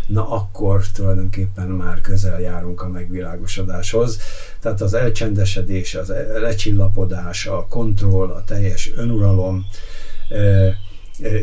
na 0.08 0.30
akkor 0.30 0.88
tulajdonképpen 0.94 1.68
már 1.68 2.02
közel 2.02 2.42
járunk 2.42 2.82
a 2.82 2.88
megvilágosodáshoz. 2.88 4.20
Tehát 4.60 4.82
az 4.82 4.94
elcsendesedés, 4.94 5.96
az 5.96 6.14
lecsillapodás, 6.42 7.46
a 7.46 7.66
kontroll, 7.70 8.30
a 8.30 8.44
teljes 8.44 8.92
önuralom, 8.96 9.66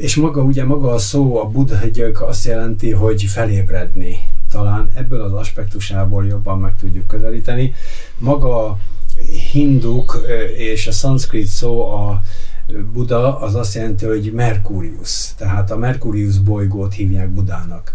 és 0.00 0.16
maga 0.16 0.42
ugye 0.42 0.64
maga 0.64 0.90
a 0.90 0.98
szó, 0.98 1.40
a 1.40 1.44
buddha 1.44 2.26
azt 2.26 2.44
jelenti, 2.44 2.90
hogy 2.90 3.22
felébredni. 3.22 4.18
Talán 4.50 4.90
ebből 4.94 5.20
az 5.20 5.32
aspektusából 5.32 6.26
jobban 6.26 6.58
meg 6.58 6.76
tudjuk 6.76 7.06
közelíteni. 7.06 7.74
Maga 8.18 8.66
a 8.66 8.78
hinduk 9.52 10.26
és 10.56 10.86
a 10.86 10.92
szanszkrit 10.92 11.46
szó 11.46 11.92
a 11.92 12.22
Buda 12.92 13.38
az 13.38 13.54
azt 13.54 13.74
jelenti, 13.74 14.06
hogy 14.06 14.32
Mercurius, 14.32 15.34
tehát 15.36 15.70
a 15.70 15.76
Mercurius 15.76 16.38
bolygót 16.38 16.94
hívják 16.94 17.28
Budának. 17.28 17.94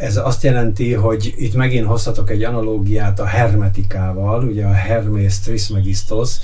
Ez 0.00 0.16
azt 0.16 0.42
jelenti, 0.42 0.92
hogy 0.92 1.34
itt 1.36 1.54
megint 1.54 1.86
hozhatok 1.86 2.30
egy 2.30 2.44
analógiát 2.44 3.20
a 3.20 3.24
hermetikával, 3.24 4.44
ugye 4.44 4.64
a 4.64 4.72
Hermes 4.72 5.38
Trismegistos, 5.38 6.36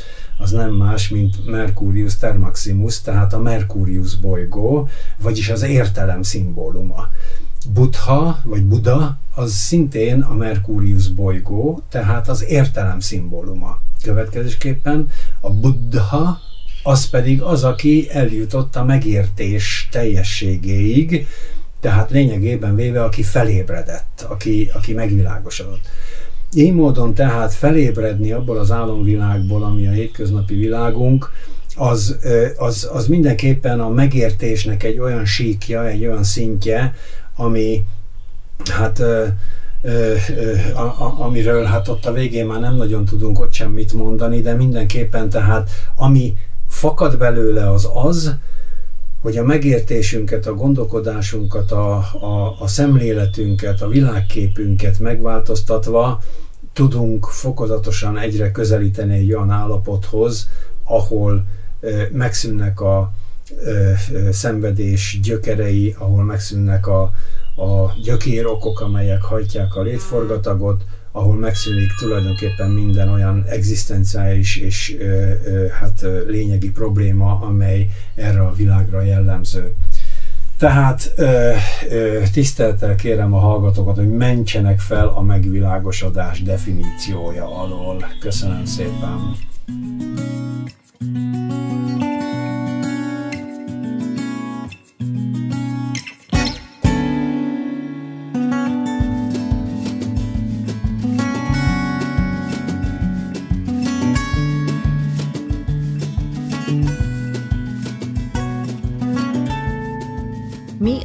az 0.45 0.51
nem 0.51 0.73
más, 0.73 1.09
mint 1.09 1.47
Mercurius 1.47 2.17
Termaximus, 2.17 3.01
tehát 3.01 3.33
a 3.33 3.39
Mercurius 3.39 4.17
bolygó, 4.17 4.89
vagyis 5.19 5.51
az 5.51 5.63
értelem 5.63 6.23
szimbóluma. 6.23 7.09
Buddha, 7.73 8.41
vagy 8.43 8.65
Buddha, 8.65 9.19
az 9.35 9.53
szintén 9.53 10.21
a 10.21 10.35
Mercurius 10.35 11.09
bolygó, 11.09 11.83
tehát 11.89 12.29
az 12.29 12.45
értelem 12.45 13.01
szimbóluma. 13.01 13.81
Következésképpen 14.03 15.09
a 15.41 15.51
Buddha 15.51 16.39
az 16.83 17.11
pedig 17.11 17.43
az, 17.43 17.65
aki 17.65 18.09
eljutott 18.11 18.77
a 18.77 18.85
megértés 18.85 19.89
teljességéig, 19.91 21.27
tehát 21.81 22.11
lényegében 22.11 22.75
véve, 22.75 23.05
aki 23.05 23.23
felébredett, 23.23 24.27
aki, 24.29 24.71
aki 24.75 24.93
megvilágosodott. 24.93 25.89
Így 26.55 26.73
módon 26.73 27.15
tehát 27.15 27.53
felébredni 27.53 28.33
abból 28.33 28.59
az 28.59 28.71
álomvilágból, 28.71 29.63
ami 29.63 29.87
a 29.87 29.91
hétköznapi 29.91 30.55
világunk, 30.55 31.31
az, 31.77 32.19
az, 32.57 32.89
az 32.93 33.07
mindenképpen 33.07 33.81
a 33.81 33.89
megértésnek 33.89 34.83
egy 34.83 34.99
olyan 34.99 35.25
síkja, 35.25 35.87
egy 35.87 36.07
olyan 36.07 36.25
szintje, 36.25 36.95
ami 37.37 37.83
hát 38.71 38.99
a, 40.75 40.81
a, 40.81 41.15
amiről 41.19 41.65
hát 41.65 41.89
ott 41.89 42.07
a 42.07 42.13
végén 42.13 42.47
már 42.47 42.61
nem 42.61 42.77
nagyon 42.77 43.05
tudunk 43.05 43.41
ott 43.41 43.53
semmit 43.53 43.93
mondani, 43.93 44.41
de 44.41 44.55
mindenképpen 44.55 45.29
tehát 45.29 45.71
ami 45.97 46.35
fakad 46.69 47.19
belőle 47.19 47.71
az 47.71 47.89
az, 47.95 48.35
hogy 49.23 49.37
a 49.37 49.45
megértésünket, 49.45 50.47
a 50.47 50.55
gondolkodásunkat, 50.55 51.73
a, 51.73 51.97
a, 52.21 52.57
a 52.59 52.67
szemléletünket, 52.67 53.83
a 53.83 53.89
világképünket 53.89 54.99
megváltoztatva 54.99 56.21
tudunk 56.75 57.27
fokozatosan 57.27 58.19
egyre 58.19 58.51
közelíteni 58.51 59.15
egy 59.17 59.33
olyan 59.33 59.51
állapothoz, 59.51 60.49
ahol 60.85 61.45
megszűnnek 62.13 62.81
a 62.81 63.13
szenvedés 64.31 65.19
gyökerei, 65.23 65.95
ahol 65.99 66.25
megszűnnek 66.25 66.87
a, 66.87 67.03
a 67.57 67.93
gyökérokok, 68.03 68.81
amelyek 68.81 69.23
hajtják 69.23 69.75
a 69.77 69.83
létforgatagot, 69.83 70.85
ahol 71.13 71.35
megszűnik 71.37 71.95
tulajdonképpen 71.99 72.71
minden 72.71 73.09
olyan 73.09 73.45
egzisztenciális 73.49 74.57
és 74.57 74.97
hát 75.81 76.07
lényegi 76.27 76.71
probléma, 76.71 77.41
amely 77.41 77.89
erre 78.15 78.41
a 78.41 78.53
világra 78.53 79.03
jellemző. 79.03 79.75
Tehát 80.59 81.13
ö, 81.17 81.53
tisztelettel 82.33 82.95
kérem 82.95 83.35
a 83.35 83.39
hallgatókat, 83.39 83.97
hogy 83.97 84.11
mentsenek 84.11 84.81
fel 84.81 85.09
a 85.09 85.23
megvilágosodás 85.23 86.43
definíciója 86.43 87.61
alól. 87.61 88.07
Köszönöm 88.21 88.65
szépen! 88.65 89.37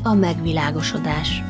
A 0.03 0.13
megvilágosodás. 0.13 1.43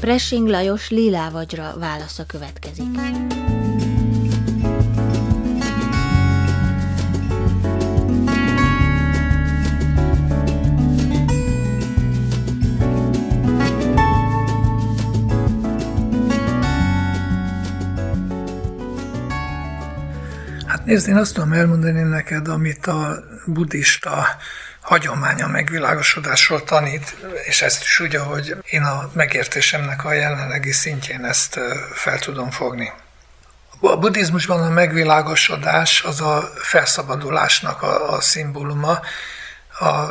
Pressing 0.00 0.48
Lajos 0.48 0.90
Lilávagyra 0.90 1.74
válasza 1.78 2.26
következik. 2.26 3.49
Nézd, 20.90 21.08
én 21.08 21.16
azt 21.16 21.34
tudom 21.34 21.52
elmondani 21.52 22.02
neked, 22.02 22.48
amit 22.48 22.86
a 22.86 23.24
buddhista 23.46 24.26
hagyománya 24.80 25.46
megvilágosodásról 25.46 26.64
tanít, 26.64 27.16
és 27.44 27.62
ezt 27.62 27.82
is 27.82 28.00
úgy, 28.00 28.14
hogy 28.14 28.56
én 28.70 28.82
a 28.82 29.10
megértésemnek 29.12 30.04
a 30.04 30.12
jelenlegi 30.12 30.72
szintjén 30.72 31.24
ezt 31.24 31.60
fel 31.92 32.18
tudom 32.18 32.50
fogni. 32.50 32.92
A 33.80 33.96
buddhizmusban 33.96 34.62
a 34.62 34.68
megvilágosodás 34.68 36.02
az 36.02 36.20
a 36.20 36.52
felszabadulásnak 36.56 37.82
a, 37.82 38.12
a 38.12 38.20
szimbóluma. 38.20 39.00
A 39.78 40.04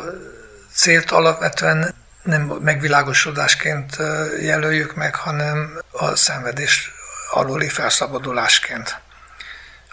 célt 0.72 1.10
alapvetően 1.10 1.94
nem 2.22 2.42
megvilágosodásként 2.42 3.96
jelöljük 4.40 4.94
meg, 4.94 5.14
hanem 5.14 5.78
a 5.90 6.16
szenvedés 6.16 6.92
aluli 7.30 7.68
felszabadulásként. 7.68 9.00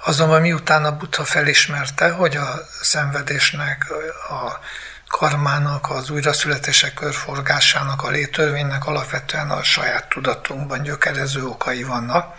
Azonban 0.08 0.42
miután 0.42 0.86
a 0.86 0.98
Buddha 0.98 1.26
felismerte, 1.26 2.10
hogy 2.10 2.36
a 2.36 2.68
szenvedésnek, 2.82 3.86
a 4.30 4.60
karmának, 5.08 5.90
az 5.90 6.10
újraszületések 6.10 6.94
körforgásának, 6.94 8.04
a 8.04 8.10
létörvénynek 8.10 8.86
alapvetően 8.86 9.50
a 9.50 9.64
saját 9.64 10.10
tudatunkban 10.10 10.82
gyökerező 10.82 11.46
okai 11.46 11.84
vannak, 11.84 12.36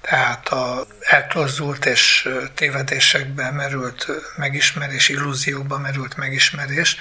tehát 0.00 0.48
a 0.48 0.86
eltorzult 1.00 1.86
és 1.86 2.28
tévedésekbe 2.54 3.50
merült 3.50 4.06
megismerés, 4.36 5.08
illúziókba 5.08 5.78
merült 5.78 6.16
megismerés, 6.16 6.96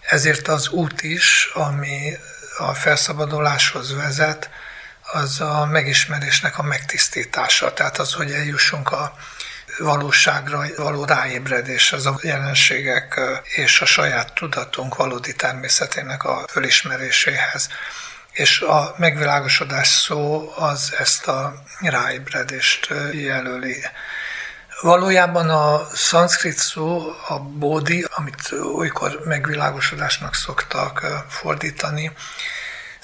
ezért 0.00 0.48
az 0.48 0.68
út 0.68 1.02
is, 1.02 1.50
ami 1.54 2.16
a 2.58 2.74
felszabaduláshoz 2.74 3.94
vezet, 3.94 4.50
az 5.12 5.40
a 5.40 5.66
megismerésnek 5.66 6.58
a 6.58 6.62
megtisztítása, 6.62 7.72
tehát 7.72 7.98
az, 7.98 8.12
hogy 8.12 8.32
eljussunk 8.32 8.92
a 8.92 9.16
valóságra 9.78 10.64
való 10.76 11.04
ráébredés, 11.04 11.92
az 11.92 12.06
a 12.06 12.18
jelenségek 12.22 13.20
és 13.44 13.80
a 13.80 13.86
saját 13.86 14.32
tudatunk 14.34 14.96
valódi 14.96 15.34
természetének 15.34 16.24
a 16.24 16.44
fölismeréséhez. 16.48 17.68
És 18.32 18.60
a 18.60 18.94
megvilágosodás 18.98 19.88
szó 19.88 20.52
az 20.56 20.94
ezt 20.98 21.26
a 21.26 21.62
ráébredést 21.80 22.88
jelöli. 23.12 23.84
Valójában 24.80 25.50
a 25.50 25.88
szanszkrit 25.94 26.56
szó, 26.58 27.14
a 27.28 27.38
bódi, 27.38 28.06
amit 28.16 28.52
olykor 28.74 29.20
megvilágosodásnak 29.24 30.34
szoktak 30.34 31.24
fordítani, 31.28 32.12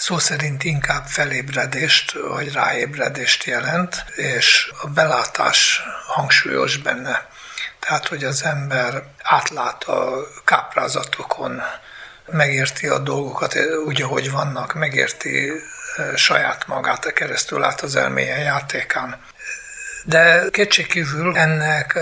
szó 0.01 0.19
szerint 0.19 0.65
inkább 0.65 1.07
felébredést 1.07 2.13
vagy 2.13 2.53
ráébredést 2.53 3.45
jelent, 3.45 4.05
és 4.17 4.73
a 4.83 4.87
belátás 4.87 5.83
hangsúlyos 6.07 6.77
benne. 6.77 7.29
Tehát, 7.79 8.07
hogy 8.07 8.25
az 8.25 8.45
ember 8.45 9.03
átlát 9.23 9.85
a 9.85 10.27
káprázatokon, 10.45 11.63
megérti 12.27 12.87
a 12.87 12.99
dolgokat 12.99 13.57
úgy, 13.87 14.03
ahogy 14.03 14.31
vannak, 14.31 14.75
megérti 14.75 15.53
saját 16.15 16.67
magát, 16.67 17.13
keresztül 17.13 17.65
át 17.65 17.81
az 17.81 17.97
elméje 17.97 18.37
játékán. 18.37 19.21
De 20.05 20.45
kétségkívül 20.51 21.37
ennek 21.37 21.97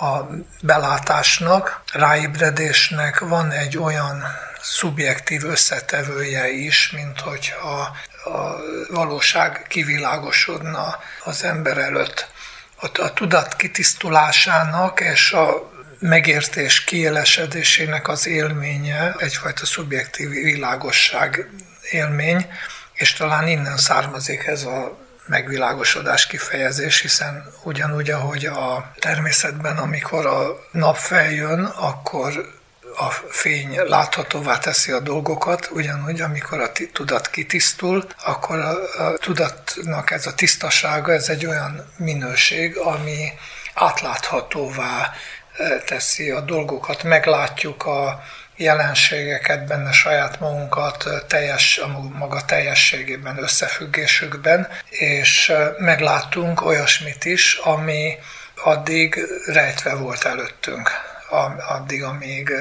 a 0.00 0.28
belátásnak, 0.60 1.82
ráébredésnek 1.92 3.18
van 3.18 3.50
egy 3.50 3.78
olyan 3.78 4.24
szubjektív 4.62 5.44
összetevője 5.44 6.50
is, 6.50 6.90
mint 6.90 7.20
hogyha 7.20 7.96
a 8.24 8.56
valóság 8.88 9.64
kivilágosodna 9.68 10.98
az 11.24 11.44
ember 11.44 11.78
előtt. 11.78 12.28
A, 12.80 13.00
a 13.00 13.12
tudat 13.12 13.56
kitisztulásának 13.56 15.00
és 15.00 15.32
a 15.32 15.70
megértés 15.98 16.84
kiélesedésének 16.84 18.08
az 18.08 18.26
élménye 18.26 19.14
egyfajta 19.18 19.66
szubjektív 19.66 20.28
világosság 20.28 21.50
élmény, 21.90 22.46
és 22.92 23.12
talán 23.12 23.48
innen 23.48 23.76
származik 23.76 24.46
ez 24.46 24.62
a 24.62 24.98
megvilágosodás 25.26 26.26
kifejezés, 26.26 27.00
hiszen 27.00 27.52
ugyanúgy, 27.62 28.10
ahogy 28.10 28.46
a 28.46 28.92
természetben, 28.98 29.76
amikor 29.76 30.26
a 30.26 30.66
nap 30.72 30.96
feljön, 30.96 31.64
akkor 31.64 32.59
a 32.96 33.10
fény 33.28 33.80
láthatóvá 33.86 34.58
teszi 34.58 34.92
a 34.92 35.00
dolgokat, 35.00 35.68
ugyanúgy, 35.72 36.20
amikor 36.20 36.60
a 36.60 36.72
tudat 36.92 37.30
kitisztul, 37.30 38.06
akkor 38.24 38.58
a, 38.58 39.04
a 39.04 39.18
tudatnak 39.18 40.10
ez 40.10 40.26
a 40.26 40.34
tisztasága, 40.34 41.12
ez 41.12 41.28
egy 41.28 41.46
olyan 41.46 41.92
minőség, 41.96 42.76
ami 42.76 43.32
átláthatóvá 43.74 45.12
e, 45.58 45.78
teszi 45.78 46.30
a 46.30 46.40
dolgokat, 46.40 47.02
meglátjuk 47.02 47.86
a 47.86 48.22
jelenségeket 48.56 49.66
benne, 49.66 49.92
saját 49.92 50.40
magunkat 50.40 51.06
e, 51.06 51.20
teljes, 51.20 51.78
a 51.78 51.88
maga 52.18 52.44
teljességében, 52.44 53.42
összefüggésükben, 53.42 54.68
és 54.88 55.48
e, 55.48 55.74
meglátunk 55.78 56.64
olyasmit 56.64 57.24
is, 57.24 57.54
ami 57.54 58.18
addig 58.62 59.26
rejtve 59.46 59.94
volt 59.94 60.24
előttünk 60.24 61.09
addig, 61.68 62.02
amíg 62.02 62.52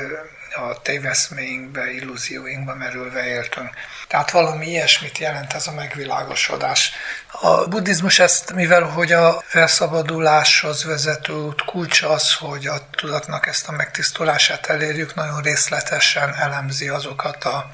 a 0.55 0.81
téveszméinkbe, 0.81 1.91
illúzióinkba 1.91 2.75
merülve 2.75 3.25
éltünk. 3.25 3.69
Tehát 4.07 4.31
valami 4.31 4.67
ilyesmit 4.67 5.17
jelent 5.17 5.53
ez 5.53 5.67
a 5.67 5.71
megvilágosodás. 5.71 6.91
A 7.31 7.67
buddhizmus 7.67 8.19
ezt, 8.19 8.53
mivel 8.53 8.83
hogy 8.83 9.11
a 9.11 9.43
felszabaduláshoz 9.45 10.83
vezető 10.83 11.33
út 11.33 11.61
kulcs 11.61 12.01
az, 12.01 12.33
hogy 12.33 12.67
a 12.67 12.89
tudatnak 12.91 13.47
ezt 13.47 13.67
a 13.67 13.71
megtisztulását 13.71 14.65
elérjük, 14.65 15.15
nagyon 15.15 15.41
részletesen 15.41 16.35
elemzi 16.35 16.87
azokat 16.87 17.43
a 17.43 17.71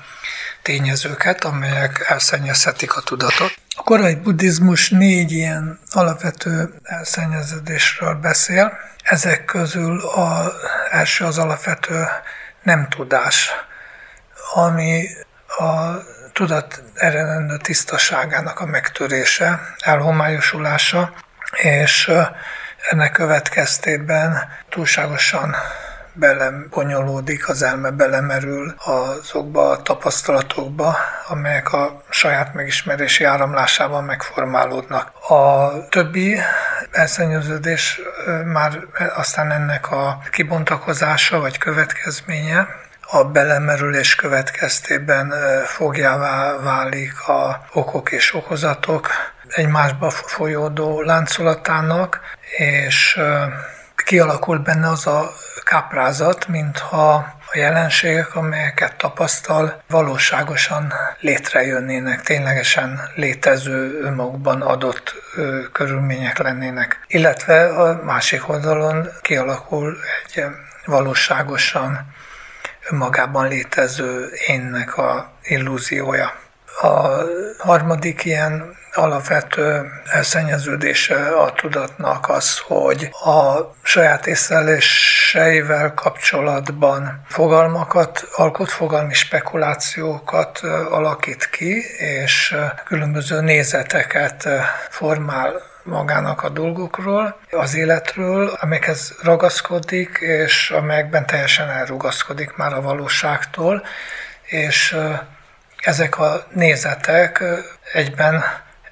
tényezőket, 0.61 1.43
amelyek 1.43 2.05
elszennyezhetik 2.07 2.95
a 2.95 3.01
tudatot. 3.01 3.53
A 3.75 3.83
korai 3.83 4.15
buddhizmus 4.15 4.89
négy 4.89 5.31
ilyen 5.31 5.79
alapvető 5.91 6.73
elszennyeződésről 6.83 8.13
beszél. 8.13 8.93
Ezek 9.05 9.45
közül 9.45 9.99
az 9.99 10.51
első 10.89 11.25
az 11.25 11.37
alapvető 11.37 12.07
nem 12.63 12.87
tudás, 12.89 13.51
ami 14.53 15.07
a 15.47 15.91
tudat 16.33 16.83
eredendő 16.95 17.57
tisztaságának 17.57 18.59
a 18.59 18.65
megtörése, 18.65 19.73
elhomályosulása, 19.79 21.13
és 21.51 22.11
ennek 22.89 23.11
következtében 23.11 24.49
túlságosan 24.69 25.55
belebonyolódik, 26.15 27.49
az 27.49 27.61
elme 27.61 27.89
belemerül 27.91 28.75
azokba 28.85 29.69
a 29.69 29.81
tapasztalatokba, 29.81 30.97
amelyek 31.27 31.73
a 31.73 32.03
saját 32.09 32.53
megismerési 32.53 33.23
áramlásában 33.23 34.03
megformálódnak. 34.03 35.11
A 35.29 35.69
többi 35.89 36.39
elszennyeződés 36.91 38.01
már 38.45 38.79
aztán 39.15 39.51
ennek 39.51 39.91
a 39.91 40.21
kibontakozása 40.31 41.39
vagy 41.39 41.57
következménye, 41.57 42.67
a 43.07 43.23
belemerülés 43.23 44.15
következtében 44.15 45.33
fogjává 45.65 46.57
válik 46.57 47.27
a 47.27 47.65
okok 47.73 48.11
és 48.11 48.33
okozatok 48.33 49.09
egymásba 49.47 50.09
folyódó 50.09 51.01
láncolatának, 51.01 52.19
és 52.57 53.19
kialakul 54.05 54.57
benne 54.57 54.89
az 54.89 55.07
a 55.07 55.33
káprázat, 55.63 56.47
mintha 56.47 57.13
a 57.51 57.57
jelenségek, 57.57 58.35
amelyeket 58.35 58.95
tapasztal, 58.95 59.83
valóságosan 59.87 60.93
létrejönnének, 61.19 62.21
ténylegesen 62.21 62.99
létező 63.15 63.99
önmagukban 64.01 64.61
adott 64.61 65.13
körülmények 65.71 66.37
lennének. 66.37 66.99
Illetve 67.07 67.65
a 67.65 68.03
másik 68.03 68.49
oldalon 68.49 69.07
kialakul 69.21 69.97
egy 70.25 70.43
valóságosan 70.85 72.13
önmagában 72.89 73.47
létező 73.47 74.29
énnek 74.47 74.97
a 74.97 75.31
illúziója. 75.43 76.33
A 76.81 77.07
harmadik 77.57 78.25
ilyen 78.25 78.75
alapvető 78.95 79.91
elszennyeződése 80.11 81.27
a 81.27 81.51
tudatnak 81.51 82.29
az, 82.29 82.57
hogy 82.57 83.09
a 83.23 83.73
saját 83.81 84.27
észleléseivel 84.27 85.93
kapcsolatban 85.93 87.21
fogalmakat, 87.27 88.27
alkot 88.35 88.69
fogalmi 88.69 89.13
spekulációkat 89.13 90.59
alakít 90.89 91.49
ki, 91.49 91.83
és 91.97 92.55
különböző 92.85 93.41
nézeteket 93.41 94.47
formál 94.89 95.61
magának 95.83 96.43
a 96.43 96.49
dolgokról, 96.49 97.39
az 97.51 97.75
életről, 97.75 98.57
amikhez 98.61 99.15
ragaszkodik, 99.23 100.17
és 100.19 100.71
amelyekben 100.71 101.25
teljesen 101.25 101.69
elrugaszkodik 101.69 102.55
már 102.55 102.73
a 102.73 102.81
valóságtól, 102.81 103.83
és 104.43 104.97
ezek 105.77 106.19
a 106.19 106.45
nézetek 106.53 107.43
egyben 107.93 108.43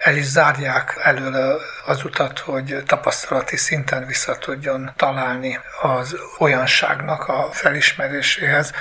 el 0.04 0.16
is 0.16 0.26
zárják 0.26 1.00
előle 1.04 1.56
az 1.86 2.04
utat, 2.04 2.39
hogy 2.39 2.84
tapasztalati 2.86 3.58
szinten 3.58 4.06
vissza 4.06 4.38
tudjon 4.38 4.92
találni 4.96 5.60
az 5.82 6.16
olyanságnak 6.39 7.28
a 7.28 7.50
felismeréséhez. 7.52 8.72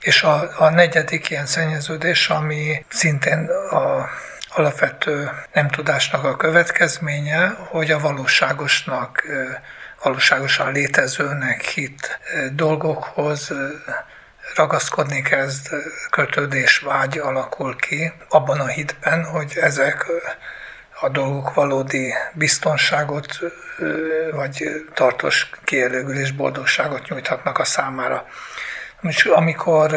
És 0.00 0.22
a, 0.22 0.50
a 0.58 0.68
negyedik 0.68 1.30
ilyen 1.30 1.46
szennyeződés, 1.46 2.28
ami 2.28 2.84
szintén 2.88 3.48
a 3.70 4.08
alapvető 4.48 5.30
nem 5.52 5.68
tudásnak 5.68 6.24
a 6.24 6.36
következménye, 6.36 7.48
hogy 7.68 7.90
a 7.90 7.98
valóságosnak, 7.98 9.22
valóságosan 10.02 10.72
létezőnek 10.72 11.62
hit 11.62 12.18
dolgokhoz 12.52 13.52
ragaszkodni 14.58 15.22
kezd, 15.22 15.68
kötődés, 16.10 16.78
vágy 16.78 17.18
alakul 17.18 17.76
ki, 17.76 18.12
abban 18.28 18.60
a 18.60 18.66
hitben, 18.66 19.24
hogy 19.24 19.52
ezek 19.60 20.06
a 21.00 21.08
dolgok 21.08 21.54
valódi 21.54 22.14
biztonságot, 22.32 23.38
vagy 24.30 24.64
tartós 24.94 25.50
kielégülés, 25.64 26.30
boldogságot 26.30 27.08
nyújthatnak 27.08 27.58
a 27.58 27.64
számára. 27.64 28.26
És 29.02 29.24
amikor 29.24 29.96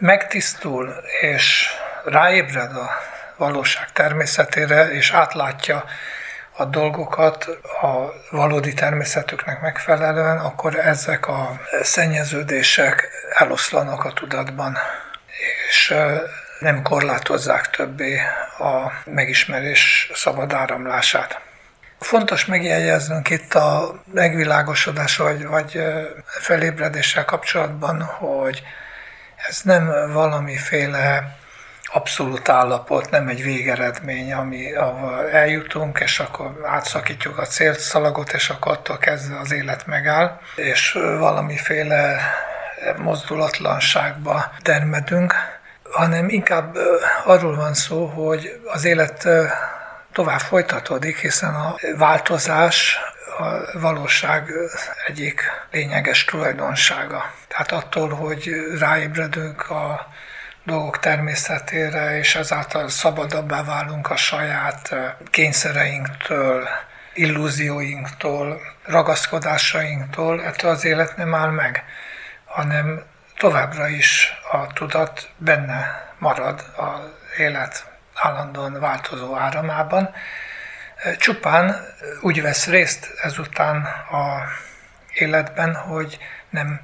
megtisztul 0.00 0.94
és 1.20 1.68
ráébred 2.04 2.76
a 2.76 2.90
valóság 3.36 3.92
természetére, 3.92 4.90
és 4.90 5.10
átlátja 5.10 5.84
a 6.56 6.64
dolgokat 6.64 7.44
a 7.82 8.12
valódi 8.30 8.72
természetüknek 8.72 9.60
megfelelően, 9.60 10.38
akkor 10.38 10.78
ezek 10.78 11.28
a 11.28 11.60
szennyeződések 11.82 13.08
eloszlanak 13.38 14.04
a 14.04 14.12
tudatban, 14.12 14.76
és 15.68 15.94
nem 16.58 16.82
korlátozzák 16.82 17.70
többé 17.70 18.20
a 18.58 18.92
megismerés 19.04 20.10
szabad 20.14 20.52
áramlását. 20.52 21.40
Fontos 22.00 22.44
megjegyeznünk 22.44 23.30
itt 23.30 23.54
a 23.54 24.02
megvilágosodás 24.12 25.16
vagy, 25.16 25.46
vagy 25.46 25.82
felébredéssel 26.24 27.24
kapcsolatban, 27.24 28.02
hogy 28.02 28.62
ez 29.48 29.60
nem 29.62 30.12
valamiféle 30.12 31.36
abszolút 31.92 32.48
állapot, 32.48 33.10
nem 33.10 33.28
egy 33.28 33.42
végeredmény, 33.42 34.32
ami, 34.32 34.74
ahol 34.74 35.30
eljutunk, 35.30 35.98
és 35.98 36.18
akkor 36.18 36.60
átszakítjuk 36.64 37.38
a 37.38 37.46
célszalagot, 37.46 38.32
és 38.32 38.48
akkor 38.48 38.72
attól 38.72 38.98
kezdve 38.98 39.38
az 39.38 39.52
élet 39.52 39.86
megáll, 39.86 40.40
és 40.56 40.92
valamiféle 41.18 42.20
mozdulatlanságba 42.96 44.52
termedünk, 44.62 45.34
hanem 45.90 46.28
inkább 46.28 46.76
arról 47.24 47.56
van 47.56 47.74
szó, 47.74 48.06
hogy 48.06 48.60
az 48.64 48.84
élet 48.84 49.28
tovább 50.12 50.40
folytatódik, 50.40 51.18
hiszen 51.18 51.54
a 51.54 51.74
változás 51.96 52.98
a 53.38 53.78
valóság 53.78 54.52
egyik 55.06 55.42
lényeges 55.70 56.24
tulajdonsága. 56.24 57.32
Tehát 57.48 57.72
attól, 57.72 58.08
hogy 58.08 58.50
ráébredünk 58.78 59.70
a 59.70 60.06
dolgok 60.66 60.98
természetére, 60.98 62.18
és 62.18 62.34
ezáltal 62.34 62.88
szabadabbá 62.88 63.64
válunk 63.64 64.10
a 64.10 64.16
saját 64.16 64.94
kényszereinktől, 65.30 66.68
illúzióinktól, 67.14 68.60
ragaszkodásainktól, 68.84 70.44
ettől 70.44 70.70
az 70.70 70.84
élet 70.84 71.16
nem 71.16 71.34
áll 71.34 71.50
meg, 71.50 71.84
hanem 72.44 73.02
továbbra 73.36 73.88
is 73.88 74.32
a 74.50 74.66
tudat 74.66 75.28
benne 75.36 76.04
marad 76.18 76.64
az 76.76 77.00
élet 77.38 77.86
állandóan 78.14 78.80
változó 78.80 79.36
áramában. 79.36 80.14
Csupán 81.18 81.76
úgy 82.20 82.42
vesz 82.42 82.66
részt 82.66 83.14
ezután 83.22 83.76
a 84.10 84.42
életben, 85.12 85.74
hogy 85.74 86.18
nem 86.50 86.80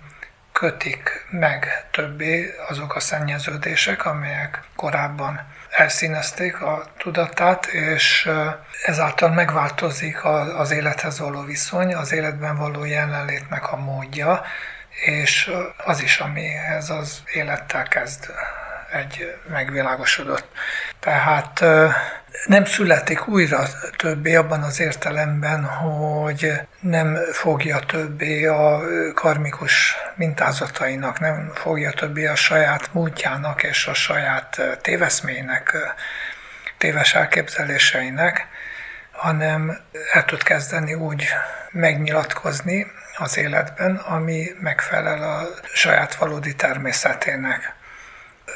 kötik 0.52 1.26
meg 1.30 1.86
többé 1.90 2.54
azok 2.68 2.94
a 2.94 3.00
szennyeződések, 3.00 4.06
amelyek 4.06 4.62
korábban 4.76 5.40
elszínezték 5.70 6.60
a 6.60 6.84
tudatát, 6.98 7.66
és 7.66 8.30
ezáltal 8.84 9.30
megváltozik 9.30 10.24
az 10.56 10.70
élethez 10.70 11.18
való 11.18 11.42
viszony, 11.42 11.94
az 11.94 12.12
életben 12.12 12.56
való 12.56 12.84
jelenlétnek 12.84 13.72
a 13.72 13.76
módja, 13.76 14.42
és 15.04 15.50
az 15.84 16.02
is, 16.02 16.18
amihez 16.18 16.90
az 16.90 17.22
élettel 17.32 17.82
kezd 17.82 18.30
egy 18.92 19.34
megvilágosodott. 19.50 20.46
Tehát 21.00 21.64
nem 22.46 22.64
születik 22.64 23.28
újra 23.28 23.66
többé 23.96 24.34
abban 24.34 24.62
az 24.62 24.80
értelemben, 24.80 25.64
hogy 25.64 26.52
nem 26.80 27.18
fogja 27.32 27.78
többé 27.78 28.46
a 28.46 28.80
karmikus 29.14 29.96
mintázatainak, 30.14 31.20
nem 31.20 31.52
fogja 31.54 31.90
többé 31.90 32.26
a 32.26 32.34
saját 32.34 32.92
múltjának 32.92 33.62
és 33.62 33.86
a 33.86 33.94
saját 33.94 34.60
téveszmének, 34.80 35.76
téves 36.78 37.14
elképzeléseinek, 37.14 38.46
hanem 39.10 39.78
el 40.12 40.24
tud 40.24 40.42
kezdeni 40.42 40.94
úgy 40.94 41.28
megnyilatkozni 41.70 42.86
az 43.16 43.36
életben, 43.36 43.96
ami 43.96 44.50
megfelel 44.60 45.22
a 45.22 45.46
saját 45.74 46.14
valódi 46.14 46.54
természetének. 46.54 47.74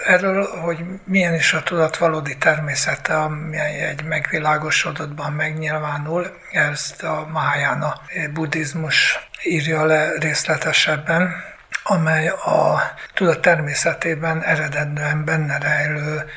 Erről, 0.07 0.61
hogy 0.61 0.79
milyen 1.05 1.35
is 1.35 1.53
a 1.53 1.63
tudat 1.63 1.97
valódi 1.97 2.37
természete, 2.37 3.17
amely 3.17 3.81
egy 3.81 4.05
megvilágosodottban 4.05 5.33
megnyilvánul, 5.33 6.39
ezt 6.53 7.03
a 7.03 7.27
Mahayana 7.33 8.01
buddhizmus 8.33 9.29
írja 9.43 9.85
le 9.85 10.13
részletesebben, 10.19 11.35
amely 11.83 12.29
a 12.29 12.81
tudat 13.15 13.41
természetében 13.41 14.43
eredendően 14.43 15.25
benne 15.25 15.59
rejlő 15.59 16.31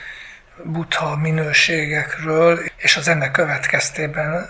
buddha 0.63 1.15
minőségekről, 1.15 2.59
és 2.77 2.97
az 2.97 3.07
ennek 3.07 3.31
következtében 3.31 4.49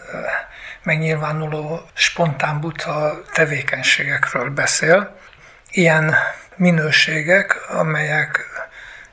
megnyilvánuló 0.84 1.90
spontán 1.94 2.60
buddha 2.60 3.22
tevékenységekről 3.34 4.50
beszél. 4.50 5.18
Ilyen 5.72 6.16
minőségek, 6.56 7.70
amelyek 7.70 8.49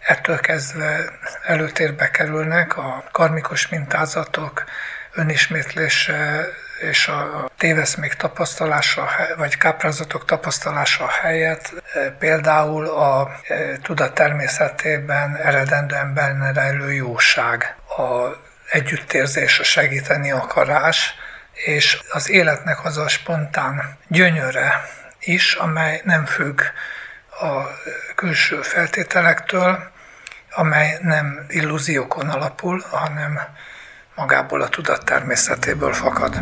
ettől 0.07 0.41
kezdve 0.41 1.05
előtérbe 1.43 2.11
kerülnek 2.11 2.77
a 2.77 3.05
karmikus 3.13 3.69
mintázatok 3.69 4.65
önismétlése 5.13 6.49
és 6.81 7.09
a 7.09 7.51
téveszmék 7.59 8.15
tapasztalása, 8.15 9.09
vagy 9.37 9.57
káprázatok 9.57 10.25
tapasztalása 10.25 11.09
helyett 11.09 11.73
például 12.19 12.87
a 12.87 13.41
tudat 13.83 14.15
természetében 14.15 15.37
eredendően 15.37 16.15
benne 16.15 16.53
rejlő 16.53 16.93
jóság, 16.93 17.77
a 17.89 18.37
együttérzés, 18.71 19.59
a 19.59 19.65
segíteni 19.65 20.31
akarás, 20.31 21.15
és 21.53 22.01
az 22.11 22.31
életnek 22.31 22.85
az 22.85 22.97
a 22.97 23.09
spontán 23.09 23.99
gyönyöre 24.09 24.85
is, 25.21 25.55
amely 25.55 26.01
nem 26.05 26.25
függ 26.25 26.61
a 27.41 27.63
külső 28.15 28.63
feltételektől, 28.63 29.95
amely 30.57 30.99
nem 31.03 31.47
illúziókon 31.49 32.29
alapul, 32.29 32.85
hanem 32.91 33.39
magából 34.15 34.61
a 34.61 34.69
tudat 34.69 35.05
természetéből 35.05 35.93
fakad. 35.93 36.41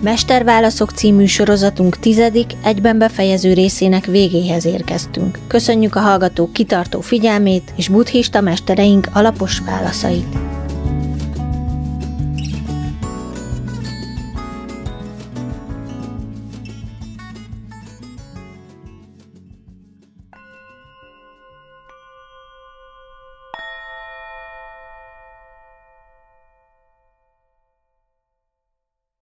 Mesterválaszok 0.00 0.90
című 0.90 1.24
sorozatunk 1.24 1.98
tizedik, 1.98 2.50
egyben 2.64 2.98
befejező 2.98 3.52
részének 3.52 4.04
végéhez 4.04 4.64
érkeztünk. 4.64 5.38
Köszönjük 5.46 5.94
a 5.94 6.00
hallgatók 6.00 6.52
kitartó 6.52 7.00
figyelmét 7.00 7.72
és 7.76 7.88
buddhista 7.88 8.40
mestereink 8.40 9.06
alapos 9.12 9.58
válaszait. 9.58 10.55